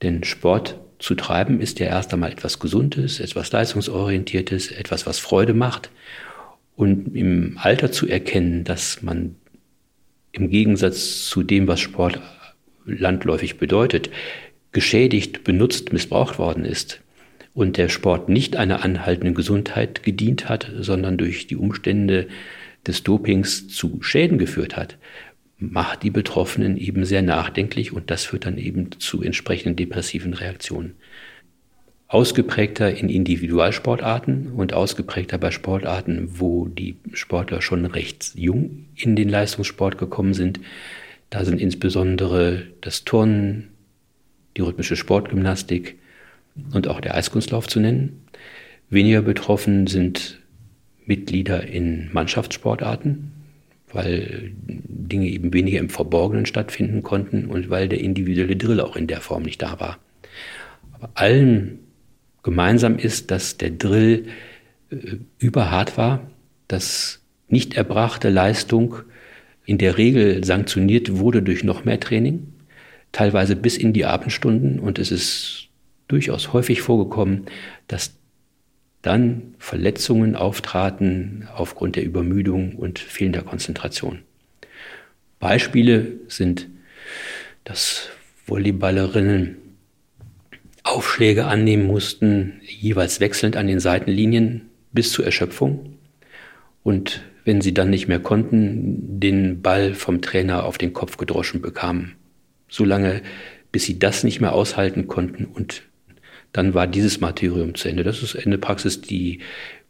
Denn 0.00 0.22
Sport 0.22 0.78
zu 1.02 1.14
treiben 1.16 1.60
ist 1.60 1.80
ja 1.80 1.86
erst 1.86 2.12
einmal 2.12 2.30
etwas 2.30 2.60
Gesundes, 2.60 3.20
etwas 3.20 3.50
Leistungsorientiertes, 3.50 4.70
etwas, 4.70 5.04
was 5.04 5.18
Freude 5.18 5.52
macht. 5.52 5.90
Und 6.76 7.14
im 7.14 7.58
Alter 7.60 7.92
zu 7.92 8.08
erkennen, 8.08 8.64
dass 8.64 9.02
man 9.02 9.34
im 10.30 10.48
Gegensatz 10.48 11.26
zu 11.26 11.42
dem, 11.42 11.66
was 11.66 11.80
Sport 11.80 12.20
landläufig 12.86 13.58
bedeutet, 13.58 14.10
geschädigt, 14.70 15.44
benutzt, 15.44 15.92
missbraucht 15.92 16.38
worden 16.38 16.64
ist 16.64 17.00
und 17.52 17.76
der 17.76 17.88
Sport 17.88 18.28
nicht 18.28 18.56
einer 18.56 18.84
anhaltenden 18.84 19.34
Gesundheit 19.34 20.02
gedient 20.02 20.48
hat, 20.48 20.70
sondern 20.78 21.18
durch 21.18 21.46
die 21.46 21.56
Umstände 21.56 22.28
des 22.86 23.02
Dopings 23.02 23.68
zu 23.68 23.98
Schäden 24.02 24.38
geführt 24.38 24.76
hat, 24.76 24.96
macht 25.70 26.02
die 26.02 26.10
Betroffenen 26.10 26.76
eben 26.76 27.04
sehr 27.04 27.22
nachdenklich 27.22 27.92
und 27.92 28.10
das 28.10 28.24
führt 28.24 28.46
dann 28.46 28.58
eben 28.58 28.90
zu 28.98 29.22
entsprechenden 29.22 29.76
depressiven 29.76 30.34
Reaktionen. 30.34 30.94
Ausgeprägter 32.08 32.94
in 32.94 33.08
Individualsportarten 33.08 34.52
und 34.52 34.74
ausgeprägter 34.74 35.38
bei 35.38 35.50
Sportarten, 35.50 36.28
wo 36.38 36.68
die 36.68 36.96
Sportler 37.14 37.62
schon 37.62 37.86
recht 37.86 38.32
jung 38.34 38.84
in 38.94 39.16
den 39.16 39.30
Leistungssport 39.30 39.96
gekommen 39.96 40.34
sind. 40.34 40.60
Da 41.30 41.46
sind 41.46 41.58
insbesondere 41.58 42.64
das 42.82 43.04
Turnen, 43.04 43.68
die 44.58 44.60
rhythmische 44.60 44.96
Sportgymnastik 44.96 45.96
und 46.74 46.86
auch 46.86 47.00
der 47.00 47.14
Eiskunstlauf 47.14 47.66
zu 47.66 47.80
nennen. 47.80 48.26
Weniger 48.90 49.22
betroffen 49.22 49.86
sind 49.86 50.38
Mitglieder 51.06 51.66
in 51.66 52.10
Mannschaftssportarten, 52.12 53.31
weil 53.92 54.52
Dinge 54.56 55.28
eben 55.28 55.52
weniger 55.52 55.78
im 55.78 55.90
Verborgenen 55.90 56.46
stattfinden 56.46 57.02
konnten 57.02 57.46
und 57.46 57.70
weil 57.70 57.88
der 57.88 58.00
individuelle 58.00 58.56
Drill 58.56 58.80
auch 58.80 58.96
in 58.96 59.06
der 59.06 59.20
Form 59.20 59.42
nicht 59.42 59.62
da 59.62 59.78
war. 59.80 59.98
Aber 60.92 61.10
allen 61.14 61.78
Gemeinsam 62.42 62.96
ist, 62.96 63.30
dass 63.30 63.56
der 63.56 63.70
Drill 63.70 64.26
äh, 64.90 65.16
überhart 65.38 65.96
war, 65.96 66.30
dass 66.68 67.20
nicht 67.48 67.74
erbrachte 67.74 68.30
Leistung 68.30 68.96
in 69.64 69.78
der 69.78 69.98
Regel 69.98 70.42
sanktioniert 70.42 71.18
wurde 71.18 71.42
durch 71.42 71.62
noch 71.62 71.84
mehr 71.84 72.00
Training, 72.00 72.52
teilweise 73.12 73.54
bis 73.54 73.76
in 73.76 73.92
die 73.92 74.06
Abendstunden. 74.06 74.80
Und 74.80 74.98
es 74.98 75.12
ist 75.12 75.68
durchaus 76.08 76.52
häufig 76.52 76.80
vorgekommen, 76.80 77.46
dass 77.86 78.14
dann 79.02 79.54
Verletzungen 79.58 80.36
auftraten 80.36 81.48
aufgrund 81.54 81.96
der 81.96 82.04
Übermüdung 82.04 82.76
und 82.76 82.98
fehlender 82.98 83.42
Konzentration. 83.42 84.20
Beispiele 85.40 86.12
sind, 86.28 86.68
dass 87.64 88.08
Volleyballerinnen 88.46 89.56
Aufschläge 90.84 91.46
annehmen 91.46 91.86
mussten, 91.86 92.60
jeweils 92.62 93.20
wechselnd 93.20 93.56
an 93.56 93.66
den 93.66 93.80
Seitenlinien 93.80 94.68
bis 94.92 95.12
zur 95.12 95.24
Erschöpfung. 95.24 95.96
Und 96.82 97.22
wenn 97.44 97.60
sie 97.60 97.74
dann 97.74 97.90
nicht 97.90 98.08
mehr 98.08 98.20
konnten, 98.20 99.20
den 99.20 99.62
Ball 99.62 99.94
vom 99.94 100.22
Trainer 100.22 100.64
auf 100.64 100.78
den 100.78 100.92
Kopf 100.92 101.16
gedroschen 101.16 101.60
bekamen. 101.60 102.14
So 102.68 102.84
lange, 102.84 103.22
bis 103.70 103.84
sie 103.84 103.98
das 103.98 104.24
nicht 104.24 104.40
mehr 104.40 104.52
aushalten 104.52 105.06
konnten 105.06 105.44
und 105.44 105.82
dann 106.52 106.74
war 106.74 106.86
dieses 106.86 107.20
Martyrium 107.20 107.74
zu 107.74 107.88
Ende. 107.88 108.04
Das 108.04 108.22
ist 108.22 108.36
eine 108.36 108.58
Praxis, 108.58 109.00
die 109.00 109.40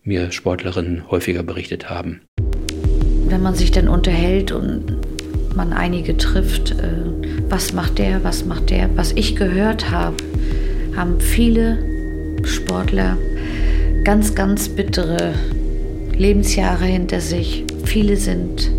mir 0.05 0.31
Sportlerinnen 0.33 1.11
häufiger 1.11 1.43
berichtet 1.43 1.91
haben. 1.91 2.23
Wenn 3.29 3.43
man 3.43 3.55
sich 3.55 3.71
dann 3.71 3.89
unterhält 3.89 4.53
und 4.53 4.99
man 5.55 5.73
einige 5.73 6.17
trifft, 6.17 6.73
äh, 6.73 7.05
was 7.49 7.73
macht 7.73 7.99
der, 7.99 8.25
was 8.25 8.45
macht 8.45 8.71
der, 8.71 8.95
was 8.97 9.13
ich 9.13 9.37
gehört 9.37 9.91
habe, 9.91 10.17
haben 10.97 11.21
viele 11.21 11.79
Sportler 12.45 13.17
ganz, 14.05 14.35
ganz 14.35 14.69
bittere 14.69 15.35
Lebensjahre 16.17 16.85
hinter 16.85 17.21
sich. 17.21 17.65
Viele 17.85 18.17
sind 18.17 18.71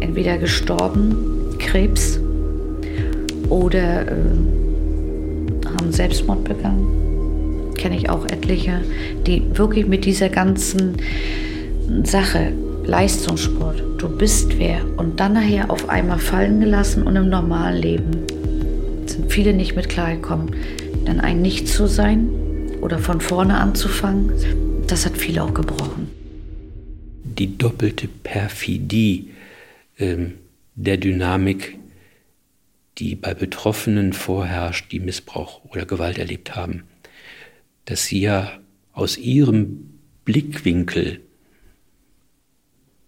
entweder 0.00 0.38
gestorben, 0.38 1.56
Krebs, 1.58 2.18
oder 3.48 4.06
äh, 4.06 4.14
haben 5.78 5.92
Selbstmord 5.92 6.44
begangen. 6.44 7.11
Kenne 7.82 7.96
ich 7.96 8.08
auch 8.08 8.24
etliche, 8.26 8.80
die 9.26 9.42
wirklich 9.58 9.86
mit 9.86 10.04
dieser 10.04 10.28
ganzen 10.28 10.98
Sache, 12.04 12.52
Leistungssport, 12.84 13.82
du 13.98 14.08
bist 14.08 14.58
wer, 14.58 14.80
und 14.96 15.18
dann 15.18 15.32
nachher 15.32 15.68
auf 15.68 15.88
einmal 15.88 16.18
fallen 16.18 16.60
gelassen 16.60 17.02
und 17.02 17.16
im 17.16 17.28
normalen 17.28 17.82
Leben 17.82 18.10
sind 19.06 19.32
viele 19.32 19.52
nicht 19.52 19.74
mit 19.74 19.88
klargekommen 19.88 20.54
dann 21.04 21.20
ein 21.20 21.42
Nichts 21.42 21.74
zu 21.74 21.86
sein 21.86 22.28
oder 22.80 22.98
von 22.98 23.20
vorne 23.20 23.58
anzufangen, 23.58 24.32
das 24.86 25.06
hat 25.06 25.16
viele 25.16 25.42
auch 25.42 25.54
gebrochen. 25.54 26.10
Die 27.24 27.56
doppelte 27.56 28.08
Perfidie 28.08 29.30
ähm, 29.98 30.34
der 30.74 30.96
Dynamik, 30.96 31.78
die 32.98 33.14
bei 33.14 33.34
Betroffenen 33.34 34.12
vorherrscht, 34.12 34.92
die 34.92 35.00
Missbrauch 35.00 35.64
oder 35.64 35.86
Gewalt 35.86 36.18
erlebt 36.18 36.54
haben, 36.54 36.84
dass 37.84 38.06
sie 38.06 38.20
ja 38.20 38.60
aus 38.92 39.16
ihrem 39.18 39.98
Blickwinkel 40.24 41.20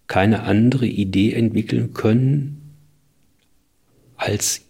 keine 0.07 0.43
andere 0.43 0.85
Idee 0.85 1.33
entwickeln 1.33 1.93
können, 1.93 2.75
als 4.15 4.65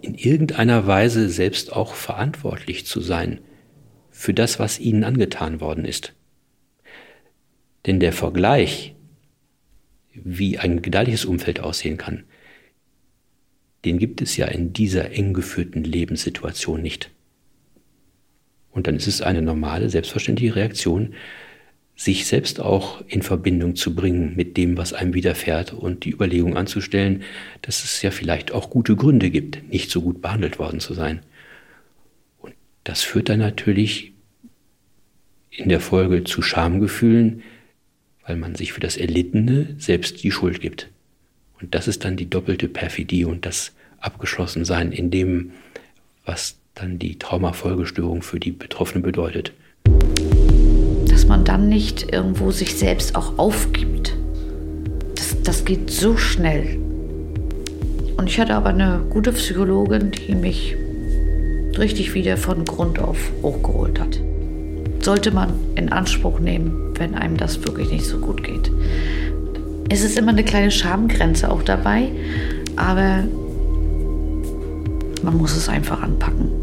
in 0.00 0.14
irgendeiner 0.14 0.86
Weise 0.86 1.28
selbst 1.28 1.72
auch 1.72 1.94
verantwortlich 1.94 2.86
zu 2.86 3.00
sein 3.00 3.40
für 4.10 4.34
das, 4.34 4.58
was 4.58 4.78
ihnen 4.78 5.04
angetan 5.04 5.60
worden 5.60 5.84
ist. 5.84 6.14
Denn 7.86 8.00
der 8.00 8.12
Vergleich, 8.12 8.94
wie 10.12 10.58
ein 10.58 10.82
gedankliches 10.82 11.24
Umfeld 11.24 11.60
aussehen 11.60 11.96
kann, 11.96 12.24
den 13.84 13.98
gibt 13.98 14.20
es 14.20 14.36
ja 14.36 14.46
in 14.46 14.72
dieser 14.72 15.12
eng 15.12 15.32
geführten 15.32 15.84
Lebenssituation 15.84 16.82
nicht. 16.82 17.10
Und 18.72 18.86
dann 18.86 18.96
ist 18.96 19.06
es 19.06 19.22
eine 19.22 19.42
normale, 19.42 19.90
selbstverständliche 19.90 20.56
Reaktion, 20.56 21.14
sich 21.96 22.26
selbst 22.26 22.60
auch 22.60 23.02
in 23.08 23.20
Verbindung 23.20 23.76
zu 23.76 23.94
bringen 23.94 24.34
mit 24.34 24.56
dem, 24.56 24.78
was 24.78 24.94
einem 24.94 25.12
widerfährt 25.12 25.74
und 25.74 26.04
die 26.04 26.12
Überlegung 26.12 26.56
anzustellen, 26.56 27.24
dass 27.60 27.84
es 27.84 28.00
ja 28.00 28.10
vielleicht 28.10 28.52
auch 28.52 28.70
gute 28.70 28.96
Gründe 28.96 29.28
gibt, 29.28 29.68
nicht 29.70 29.90
so 29.90 30.00
gut 30.00 30.22
behandelt 30.22 30.58
worden 30.58 30.80
zu 30.80 30.94
sein. 30.94 31.20
Und 32.38 32.54
das 32.84 33.02
führt 33.02 33.28
dann 33.28 33.40
natürlich 33.40 34.12
in 35.50 35.68
der 35.68 35.80
Folge 35.80 36.24
zu 36.24 36.40
Schamgefühlen, 36.40 37.42
weil 38.26 38.36
man 38.36 38.54
sich 38.54 38.72
für 38.72 38.80
das 38.80 38.96
Erlittene 38.96 39.74
selbst 39.76 40.22
die 40.22 40.30
Schuld 40.30 40.60
gibt. 40.60 40.88
Und 41.60 41.74
das 41.74 41.86
ist 41.86 42.04
dann 42.04 42.16
die 42.16 42.30
doppelte 42.30 42.68
Perfidie 42.68 43.26
und 43.26 43.44
das 43.44 43.72
Abgeschlossensein 43.98 44.92
in 44.92 45.10
dem, 45.10 45.50
was 46.24 46.59
dann 46.80 46.98
die 46.98 47.18
Traumafolgestörung 47.18 48.22
für 48.22 48.40
die 48.40 48.52
Betroffenen 48.52 49.02
bedeutet. 49.02 49.52
Dass 51.08 51.26
man 51.26 51.44
dann 51.44 51.68
nicht 51.68 52.10
irgendwo 52.12 52.50
sich 52.50 52.76
selbst 52.76 53.16
auch 53.16 53.38
aufgibt. 53.38 54.16
Das, 55.14 55.36
das 55.42 55.64
geht 55.64 55.90
so 55.90 56.16
schnell. 56.16 56.78
Und 58.16 58.28
ich 58.28 58.40
hatte 58.40 58.54
aber 58.54 58.70
eine 58.70 59.02
gute 59.10 59.32
Psychologin, 59.32 60.10
die 60.10 60.34
mich 60.34 60.74
richtig 61.76 62.14
wieder 62.14 62.36
von 62.36 62.64
Grund 62.64 62.98
auf 62.98 63.18
hochgeholt 63.42 64.00
hat. 64.00 64.18
Sollte 65.00 65.32
man 65.32 65.52
in 65.76 65.90
Anspruch 65.90 66.40
nehmen, 66.40 66.94
wenn 66.98 67.14
einem 67.14 67.36
das 67.36 67.62
wirklich 67.62 67.90
nicht 67.90 68.06
so 68.06 68.18
gut 68.18 68.42
geht. 68.42 68.70
Es 69.90 70.02
ist 70.02 70.18
immer 70.18 70.32
eine 70.32 70.44
kleine 70.44 70.70
Schamgrenze 70.70 71.50
auch 71.50 71.62
dabei, 71.62 72.10
aber 72.76 73.24
man 75.22 75.36
muss 75.36 75.56
es 75.56 75.68
einfach 75.68 76.02
anpacken. 76.02 76.59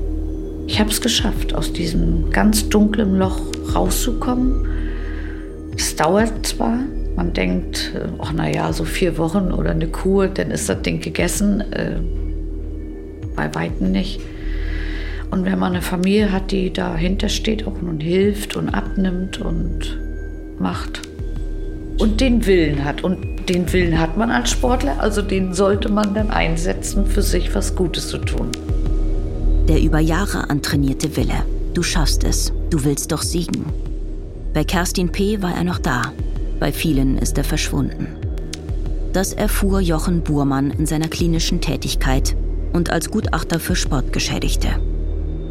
Ich 0.68 0.80
habe 0.80 0.90
es 0.90 1.02
geschafft, 1.02 1.56
aus 1.56 1.74
diesem 1.74 2.30
ganz 2.30 2.70
dunklen 2.70 3.18
Loch 3.18 3.42
rauszukommen. 3.74 4.68
Es 5.76 5.96
dauert 5.96 6.46
zwar, 6.46 6.78
man 7.16 7.34
denkt, 7.34 7.94
ach 8.20 8.34
naja, 8.34 8.72
so 8.74 8.84
vier 8.84 9.18
Wochen 9.18 9.52
oder 9.52 9.72
eine 9.72 9.88
Kur, 9.88 10.28
dann 10.28 10.52
ist 10.52 10.70
das 10.70 10.82
Ding 10.82 11.00
gegessen. 11.00 11.62
Äh, 11.72 12.00
bei 13.38 13.54
Weitem 13.56 13.94
nicht. 13.94 14.20
Und 15.32 15.46
wenn 15.46 15.60
man 15.60 15.74
eine 15.74 15.82
Familie 15.82 16.32
hat, 16.32 16.52
die 16.52 16.74
dahinter 16.74 17.30
steht 17.30 17.66
auch 17.66 17.82
und 17.82 18.02
hilft 18.02 18.58
und 18.58 18.70
abnimmt 18.70 19.40
und 19.40 19.98
macht 20.60 21.02
und 22.00 22.20
den 22.20 22.46
Willen 22.46 22.84
hat. 22.84 23.04
Und 23.04 23.48
den 23.48 23.72
Willen 23.72 24.00
hat 24.00 24.18
man 24.18 24.32
als 24.32 24.52
Sportler, 24.52 25.00
also 25.00 25.22
den 25.22 25.54
sollte 25.54 25.90
man 25.90 26.14
dann 26.14 26.32
einsetzen, 26.32 27.06
für 27.06 27.22
sich 27.22 27.56
was 27.56 27.76
Gutes 27.76 28.10
zu 28.10 28.18
tun. 28.18 28.52
Der 29.68 29.82
über 29.82 30.00
Jahre 30.00 30.50
antrainierte 30.50 31.18
Wille. 31.18 31.46
Du 31.74 31.84
schaffst 31.84 32.24
es. 32.24 32.54
Du 32.70 32.86
willst 32.86 33.12
doch 33.12 33.22
siegen. 33.22 33.66
Bei 34.54 34.64
Kerstin 34.64 35.12
P. 35.12 35.42
war 35.42 35.54
er 35.54 35.66
noch 35.66 35.80
da. 35.80 36.14
Bei 36.60 36.72
vielen 36.72 37.18
ist 37.18 37.38
er 37.38 37.44
verschwunden. 37.44 38.08
Das 39.12 39.34
erfuhr 39.34 39.82
Jochen 39.82 40.24
Burmann 40.24 40.72
in 40.72 40.86
seiner 40.86 41.10
klinischen 41.10 41.60
Tätigkeit 41.60 42.36
und 42.72 42.92
als 42.92 43.12
Gutachter 43.12 43.60
für 43.60 43.76
Sportgeschädigte. 43.76 44.80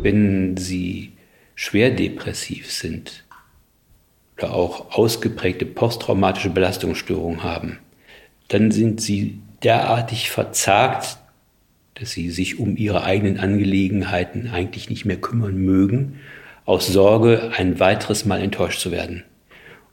Wenn 0.00 0.56
Sie 0.56 1.12
schwer 1.54 1.90
depressiv 1.90 2.72
sind 2.72 3.24
oder 4.38 4.54
auch 4.54 4.92
ausgeprägte 4.96 5.66
posttraumatische 5.66 6.50
Belastungsstörungen 6.50 7.42
haben, 7.42 7.78
dann 8.48 8.70
sind 8.70 9.00
Sie 9.00 9.40
derartig 9.62 10.30
verzagt, 10.30 11.18
dass 11.98 12.12
Sie 12.12 12.30
sich 12.30 12.58
um 12.58 12.76
Ihre 12.76 13.04
eigenen 13.04 13.38
Angelegenheiten 13.38 14.48
eigentlich 14.48 14.88
nicht 14.88 15.04
mehr 15.04 15.16
kümmern 15.16 15.56
mögen, 15.56 16.20
aus 16.64 16.86
Sorge, 16.86 17.52
ein 17.56 17.80
weiteres 17.80 18.24
Mal 18.24 18.40
enttäuscht 18.40 18.80
zu 18.80 18.90
werden. 18.90 19.22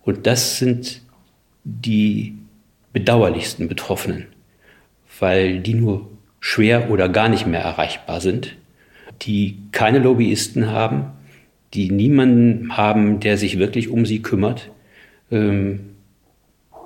Und 0.04 0.28
das 0.28 0.60
sind 0.60 1.02
die 1.64 2.36
bedauerlichsten 2.92 3.68
Betroffenen, 3.68 4.26
weil 5.20 5.60
die 5.60 5.74
nur 5.74 6.10
schwer 6.40 6.92
oder 6.92 7.10
gar 7.10 7.30
nicht 7.30 7.48
mehr 7.48 7.62
erreichbar 7.62 8.22
sind 8.22 8.56
die 9.22 9.58
keine 9.72 10.00
Lobbyisten 10.00 10.72
haben, 10.72 11.06
die 11.74 11.90
niemanden 11.90 12.78
haben, 12.78 13.20
der 13.20 13.38
sich 13.38 13.58
wirklich 13.58 13.90
um 13.90 14.06
sie 14.06 14.22
kümmert. 14.22 14.72
Ähm, 15.32 15.93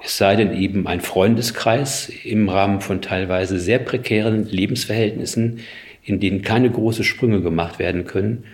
es 0.08 0.15
sei 0.15 0.38
denn 0.38 0.54
eben 0.54 0.88
ein 0.88 1.02
Freundeskreis 1.02 2.10
im 2.24 2.48
Rahmen 2.48 2.80
von 2.80 3.02
teilweise 3.02 3.60
sehr 3.60 3.78
prekären 3.78 4.46
Lebensverhältnissen, 4.46 5.60
in 6.02 6.22
denen 6.22 6.43
keine 6.43 6.72
großen 6.72 7.04
Sprünge 7.04 7.41
gemacht 7.41 7.78
werden 7.78 8.06
können 8.06 8.46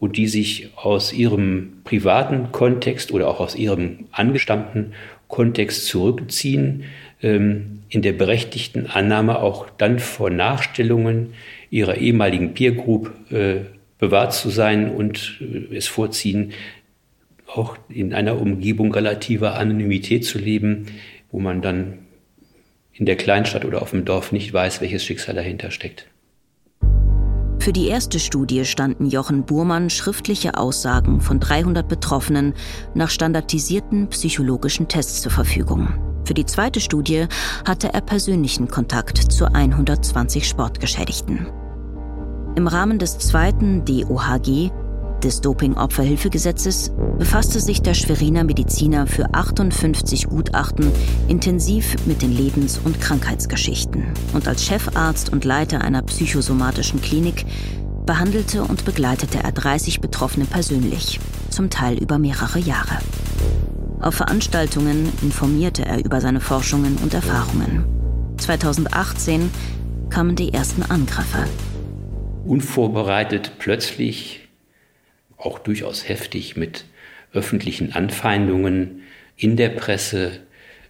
und 0.00 0.16
die 0.16 0.26
sich 0.26 0.70
aus 0.76 1.12
ihrem 1.12 1.74
privaten 1.84 2.52
Kontext 2.52 3.12
oder 3.12 3.28
auch 3.28 3.40
aus 3.40 3.54
ihrem 3.54 4.06
angestammten 4.12 4.94
Kontext 5.28 5.88
zurückziehen, 5.88 6.84
ähm, 7.22 7.82
in 7.90 8.00
der 8.00 8.12
berechtigten 8.12 8.86
Annahme 8.86 9.40
auch 9.40 9.68
dann 9.76 9.98
vor 9.98 10.30
Nachstellungen 10.30 11.34
ihrer 11.68 11.98
ehemaligen 11.98 12.54
Peer 12.54 12.72
Group 12.72 13.12
äh, 13.30 13.56
bewahrt 13.98 14.32
zu 14.32 14.48
sein 14.48 14.90
und 14.90 15.38
äh, 15.42 15.76
es 15.76 15.86
vorziehen, 15.86 16.54
auch 17.56 17.76
in 17.88 18.12
einer 18.14 18.40
Umgebung 18.40 18.92
relativer 18.92 19.54
Anonymität 19.54 20.24
zu 20.24 20.38
leben, 20.38 20.86
wo 21.30 21.38
man 21.40 21.62
dann 21.62 21.98
in 22.92 23.06
der 23.06 23.16
Kleinstadt 23.16 23.64
oder 23.64 23.82
auf 23.82 23.90
dem 23.90 24.04
Dorf 24.04 24.32
nicht 24.32 24.52
weiß, 24.52 24.80
welches 24.80 25.04
Schicksal 25.04 25.34
dahinter 25.34 25.70
steckt. 25.70 26.06
Für 27.58 27.72
die 27.72 27.88
erste 27.88 28.18
Studie 28.18 28.64
standen 28.66 29.06
Jochen 29.06 29.44
Burmann 29.46 29.88
schriftliche 29.88 30.58
Aussagen 30.58 31.20
von 31.20 31.40
300 31.40 31.88
Betroffenen 31.88 32.52
nach 32.94 33.08
standardisierten 33.08 34.08
psychologischen 34.08 34.86
Tests 34.86 35.22
zur 35.22 35.32
Verfügung. 35.32 35.88
Für 36.26 36.34
die 36.34 36.44
zweite 36.44 36.80
Studie 36.80 37.26
hatte 37.66 37.92
er 37.92 38.00
persönlichen 38.00 38.68
Kontakt 38.68 39.16
zu 39.16 39.46
120 39.46 40.46
Sportgeschädigten. 40.46 41.46
Im 42.56 42.66
Rahmen 42.66 42.98
des 42.98 43.18
zweiten 43.18 43.84
DOHG, 43.84 44.70
des 45.24 45.40
Doping-Opferhilfegesetzes, 45.40 46.92
befasste 47.18 47.58
sich 47.58 47.82
der 47.82 47.94
Schweriner 47.94 48.44
Mediziner 48.44 49.06
für 49.06 49.34
58 49.34 50.28
Gutachten 50.28 50.92
intensiv 51.28 51.96
mit 52.06 52.22
den 52.22 52.32
Lebens- 52.32 52.78
und 52.84 53.00
Krankheitsgeschichten. 53.00 54.04
Und 54.34 54.46
als 54.46 54.64
Chefarzt 54.64 55.32
und 55.32 55.44
Leiter 55.44 55.80
einer 55.80 56.02
psychosomatischen 56.02 57.00
Klinik 57.00 57.46
behandelte 58.06 58.62
und 58.62 58.84
begleitete 58.84 59.38
er 59.42 59.52
30 59.52 60.00
Betroffene 60.00 60.44
persönlich, 60.44 61.18
zum 61.50 61.70
Teil 61.70 61.96
über 61.98 62.18
mehrere 62.18 62.58
Jahre. 62.58 62.98
Auf 64.00 64.14
Veranstaltungen 64.16 65.10
informierte 65.22 65.84
er 65.84 66.04
über 66.04 66.20
seine 66.20 66.40
Forschungen 66.40 66.98
und 67.02 67.14
Erfahrungen. 67.14 67.86
2018 68.36 69.50
kamen 70.10 70.36
die 70.36 70.52
ersten 70.52 70.82
Angriffe 70.82 71.46
unvorbereitet 72.46 73.52
plötzlich, 73.58 74.43
auch 75.44 75.58
durchaus 75.58 76.08
heftig 76.08 76.56
mit 76.56 76.84
öffentlichen 77.32 77.92
Anfeindungen 77.92 79.02
in 79.36 79.56
der 79.56 79.70
Presse, 79.70 80.40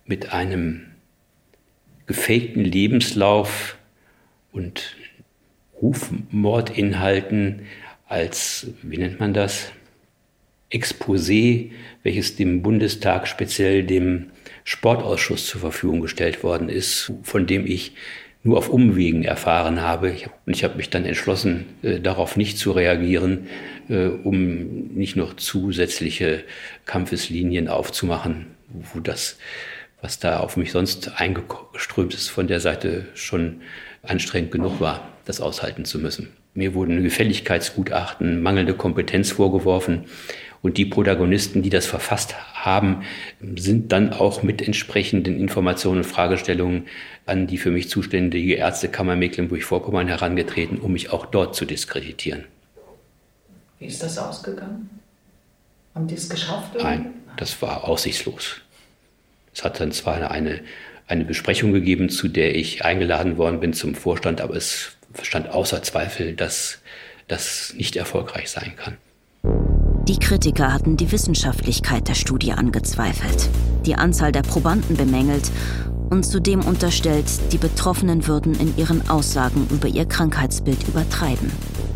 mit 0.07 0.33
einem 0.33 0.87
gefakten 2.07 2.65
Lebenslauf 2.65 3.79
und 4.53 4.97
Rufmordinhalten 5.81 7.63
als, 8.07 8.69
wie 8.83 8.99
nennt 8.99 9.19
man 9.21 9.33
das, 9.33 9.73
Exposé, 10.71 11.71
welches 12.03 12.37
dem 12.37 12.63
Bundestag 12.63 13.29
speziell 13.29 13.85
dem 13.85 14.31
Sportausschuss 14.65 15.47
zur 15.47 15.61
Verfügung 15.61 16.01
gestellt 16.01 16.43
worden 16.43 16.69
ist, 16.69 17.13
von 17.23 17.47
dem 17.47 17.67
ich 17.67 17.93
nur 18.45 18.59
auf 18.59 18.69
Umwegen 18.69 19.25
erfahren 19.25 19.81
habe. 19.81 20.15
Und 20.47 20.55
ich 20.55 20.63
habe 20.63 20.77
mich 20.77 20.91
dann 20.91 21.05
entschlossen, 21.05 21.65
äh, 21.83 21.99
darauf 21.99 22.37
nicht 22.37 22.59
zu 22.59 22.71
reagieren, 22.73 23.49
äh, 23.89 24.07
um 24.07 24.95
nicht 24.95 25.17
noch 25.17 25.35
zusätzliche 25.35 26.45
Kampfeslinien 26.85 27.69
aufzumachen, 27.69 28.47
wo 28.69 29.01
das, 29.01 29.39
was 30.01 30.19
da 30.19 30.39
auf 30.41 30.57
mich 30.57 30.71
sonst 30.73 31.19
eingeströmt 31.21 32.15
ist, 32.15 32.29
von 32.29 32.47
der 32.47 32.61
Seite 32.61 33.07
schon 33.15 33.63
anstrengend 34.03 34.53
genug 34.53 34.79
war, 34.79 35.09
das 35.25 35.41
aushalten 35.41 35.87
zu 35.87 35.99
müssen. 35.99 36.29
Mir 36.53 36.75
wurden 36.75 37.03
Gefälligkeitsgutachten, 37.03 38.43
mangelnde 38.43 38.75
Kompetenz 38.75 39.33
vorgeworfen. 39.33 40.05
Und 40.65 40.79
die 40.79 40.87
Protagonisten, 40.87 41.61
die 41.61 41.69
das 41.69 41.85
verfasst 41.85 42.37
haben, 42.55 43.03
sind 43.55 43.93
dann 43.93 44.15
auch 44.15 44.43
mit 44.43 44.63
entsprechenden 44.63 45.39
Informationen 45.39 45.99
und 45.99 46.05
Fragestellungen 46.05 46.87
an 47.27 47.47
die 47.47 47.59
für 47.59 47.71
mich 47.71 47.91
zuständige 47.91 48.55
Ärztekammer 48.55 49.15
Mecklenburg-Vorpommern 49.15 50.09
herangetreten, 50.09 50.79
um 50.79 50.95
mich 50.95 51.13
auch 51.13 51.27
dort 51.27 51.55
zu 51.55 51.67
diskreditieren. 51.67 52.47
Wie 53.79 53.85
ist 53.85 54.03
das 54.03 54.17
ausgegangen? 54.17 54.89
Haben 55.95 56.07
die 56.07 56.15
es 56.15 56.31
geschafft? 56.31 56.75
Nein, 56.83 57.13
das 57.37 57.61
war 57.61 57.85
aussichtslos. 57.85 58.63
Es 59.55 59.65
hat 59.65 59.81
dann 59.81 59.93
zwar 59.93 60.31
eine, 60.31 60.61
eine 61.07 61.27
Besprechung 61.27 61.75
gegeben, 61.75 62.09
zu 62.09 62.27
der 62.27 62.57
ich 62.57 62.87
eingeladen 62.87 63.37
worden 63.37 63.61
bin 63.61 63.75
zum 63.75 63.95
Vorstand, 63.95 64.41
aber 64.41 64.57
es 64.57 64.97
stand 65.21 65.51
außer 65.51 65.83
Zweifel, 65.83 66.33
dass 66.33 66.79
das 67.29 67.75
nicht 67.77 67.97
erfolgreich 67.97 68.49
sein 68.49 68.73
kann. 68.77 69.74
Die 70.07 70.19
Kritiker 70.19 70.71
hatten 70.71 70.99
die 70.99 71.11
Wissenschaftlichkeit 71.13 72.09
der 72.09 72.15
Studie 72.15 72.53
angezweifelt, 72.53 73.49
die 73.87 73.95
Anzahl 73.95 74.33
der 74.33 74.43
Probanden 74.43 74.99
bemängelt 74.99 75.51
und 76.11 76.25
zudem 76.25 76.61
unterstellt, 76.61 77.25
die 77.53 77.57
Betroffenen 77.57 78.27
würden 78.27 78.55
in 78.61 78.77
ihren 78.77 79.09
Aussagen 79.09 79.67
über 79.71 79.89
ihr 79.89 80.05
Krankheitsbild 80.05 80.87
übertreiben. 80.87 81.51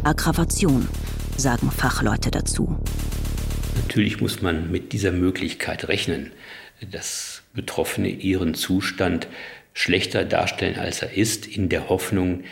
Aggravation, 0.05 0.89
sagen 1.37 1.71
Fachleute 1.71 2.31
dazu. 2.31 2.79
Natürlich 3.77 4.23
muss 4.23 4.41
man 4.41 4.71
mit 4.71 4.95
dieser 4.95 5.13
Möglichkeit 5.13 5.89
rechnen, 5.89 6.33
dass 6.91 7.43
Betroffene 7.53 8.09
ihren 8.09 8.55
Zustand 8.55 9.29
schlechter 9.75 10.25
darstellen, 10.25 10.79
als 10.79 11.03
er 11.03 11.13
ist, 11.13 11.47
in 11.47 11.69
der 11.69 11.91
Hoffnung, 11.91 12.45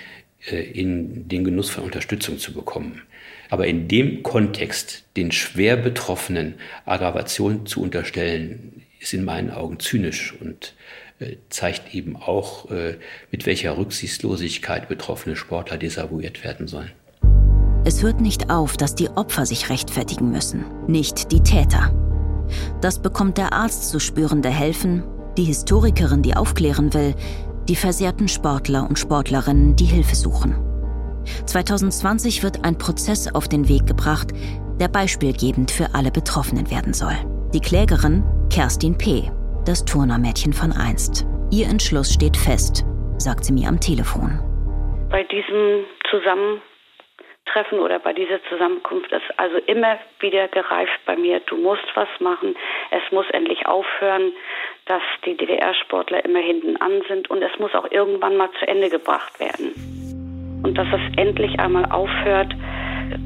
in 0.51 1.29
den 1.29 1.45
Genuss 1.45 1.71
von 1.71 1.85
Unterstützung 1.85 2.39
zu 2.39 2.53
bekommen. 2.53 3.03
Aber 3.49 3.67
in 3.67 3.89
dem 3.89 4.23
Kontext 4.23 5.05
den 5.17 5.33
schwer 5.33 5.77
Betroffenen 5.77 6.55
Aggravation 6.85 7.67
zu 7.67 7.83
unterstellen, 7.83 8.83
ist 9.01 9.15
in 9.15 9.25
meinen 9.25 9.51
Augen 9.51 9.79
zynisch 9.79 10.35
und 10.41 10.75
äh, 11.19 11.37
zeigt 11.49 11.95
eben 11.95 12.17
auch, 12.17 12.71
äh, 12.71 12.97
mit 13.31 13.47
welcher 13.47 13.77
Rücksichtslosigkeit 13.79 14.89
betroffene 14.89 15.37
Sportler 15.37 15.79
desavouiert 15.79 16.45
werden 16.45 16.67
sollen. 16.67 16.93
Es 17.85 18.03
hört 18.03 18.21
nicht 18.21 18.51
auf, 18.51 18.77
dass 18.77 18.95
die 18.95 19.09
Opfer 19.11 19.47
sich 19.47 19.71
rechtfertigen 19.71 20.31
müssen, 20.31 20.65
nicht 20.89 21.31
die 21.31 21.41
Täter. 21.41 21.95
Das 22.81 23.01
bekommt 23.01 23.39
der 23.39 23.53
Arzt 23.53 23.91
zu 23.91 24.01
spüren, 24.01 24.43
der 24.43 24.51
helfen, 24.51 25.05
die 25.37 25.45
Historikerin, 25.45 26.23
die 26.23 26.35
aufklären 26.35 26.93
will, 26.95 27.15
die 27.69 27.77
versehrten 27.77 28.29
Sportler 28.29 28.87
und 28.89 28.99
Sportlerinnen, 28.99 29.77
die 29.77 29.85
Hilfe 29.85 30.15
suchen. 30.15 30.57
2020 31.47 32.43
wird 32.43 32.65
ein 32.65 32.79
Prozess 32.79 33.33
auf 33.35 33.49
den 33.49 33.69
Weg 33.69 33.87
gebracht, 33.87 34.29
der 34.79 34.89
beispielgebend 34.89 35.71
für 35.71 35.95
alle 35.95 36.11
Betroffenen 36.11 36.71
werden 36.71 36.93
soll. 36.93 37.17
Die 37.53 37.61
Klägerin 37.61 38.25
Kerstin 38.51 38.97
P., 38.97 39.31
das 39.65 39.85
Turnermädchen 39.85 40.53
von 40.53 40.73
einst. 40.73 41.27
Ihr 41.51 41.67
Entschluss 41.67 42.13
steht 42.13 42.37
fest, 42.37 42.85
sagt 43.19 43.45
sie 43.45 43.53
mir 43.53 43.69
am 43.69 43.81
Telefon. 43.81 44.39
Bei 45.11 45.25
diesem 45.25 45.85
Zusammentreffen 47.47 47.79
oder 47.79 47.99
bei 47.99 48.13
dieser 48.13 48.43
Zusammenkunft 48.49 49.13
ist 49.13 49.23
also 49.37 49.57
immer 49.67 49.99
wieder 50.21 50.49
gereift 50.49 51.01
bei 51.07 51.17
mir, 51.17 51.41
du 51.41 51.57
musst 51.57 51.85
was 51.95 52.09
machen, 52.21 52.55
es 52.91 53.13
muss 53.13 53.27
endlich 53.31 53.67
aufhören, 53.67 54.33
dass 54.87 55.03
die 55.25 55.37
DDR-Sportler 55.37 56.25
immer 56.25 56.41
hinten 56.41 56.77
an 56.77 57.03
sind 57.09 57.31
und 57.31 57.43
es 57.43 57.59
muss 57.59 57.75
auch 57.75 57.91
irgendwann 57.91 58.37
mal 58.37 58.51
zu 58.59 58.69
Ende 58.69 58.91
gebracht 58.91 59.39
werden 59.41 59.73
und 60.63 60.77
dass 60.77 60.89
es 60.89 61.17
endlich 61.17 61.59
einmal 61.59 61.85
aufhört, 61.87 62.55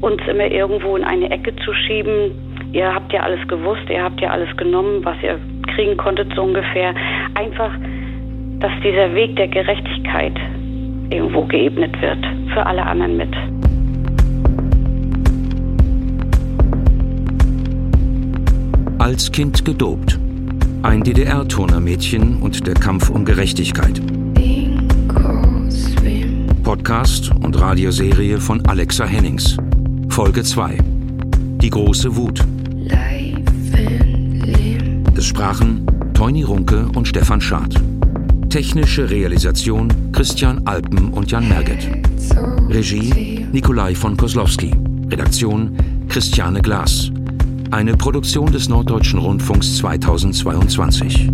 uns 0.01 0.21
immer 0.27 0.45
irgendwo 0.45 0.95
in 0.95 1.03
eine 1.03 1.29
Ecke 1.31 1.55
zu 1.65 1.73
schieben. 1.73 2.71
Ihr 2.71 2.93
habt 2.93 3.11
ja 3.11 3.21
alles 3.21 3.45
gewusst, 3.47 3.89
ihr 3.89 4.03
habt 4.03 4.21
ja 4.21 4.29
alles 4.29 4.55
genommen, 4.57 5.03
was 5.03 5.17
ihr 5.23 5.39
kriegen 5.73 5.97
konntet, 5.97 6.33
so 6.35 6.43
ungefähr. 6.43 6.93
Einfach, 7.33 7.71
dass 8.59 8.71
dieser 8.83 9.13
Weg 9.15 9.35
der 9.35 9.47
Gerechtigkeit 9.47 10.35
irgendwo 11.09 11.45
geebnet 11.45 11.99
wird, 12.01 12.23
für 12.53 12.65
alle 12.65 12.83
anderen 12.83 13.17
mit. 13.17 13.60
Als 19.01 19.31
Kind 19.31 19.65
gedopt. 19.65 20.19
Ein 20.83 21.03
DDR-Turnermädchen 21.03 22.39
und 22.39 22.67
der 22.67 22.75
Kampf 22.75 23.09
um 23.09 23.25
Gerechtigkeit. 23.25 23.99
Podcast 26.61 27.31
und 27.31 27.59
Radioserie 27.59 28.37
von 28.37 28.63
Alexa 28.67 29.05
Hennings. 29.05 29.57
Folge 30.09 30.43
2. 30.43 30.77
Die 30.83 31.71
große 31.71 32.15
Wut. 32.15 32.45
Es 35.15 35.25
sprachen 35.25 35.83
Teuni 36.13 36.43
Runke 36.43 36.87
und 36.93 37.07
Stefan 37.07 37.41
Schad. 37.41 37.73
Technische 38.51 39.09
Realisation 39.09 40.11
Christian 40.11 40.67
Alpen 40.67 41.09
und 41.09 41.31
Jan 41.31 41.49
Merget. 41.49 41.87
Regie 42.69 43.47
Nikolai 43.51 43.95
von 43.95 44.15
Koslowski. 44.15 44.75
Redaktion 45.09 45.75
Christiane 46.07 46.61
Glas. 46.61 47.11
Eine 47.71 47.95
Produktion 47.95 48.51
des 48.51 48.67
Norddeutschen 48.67 49.17
Rundfunks 49.17 49.77
2022. 49.77 51.29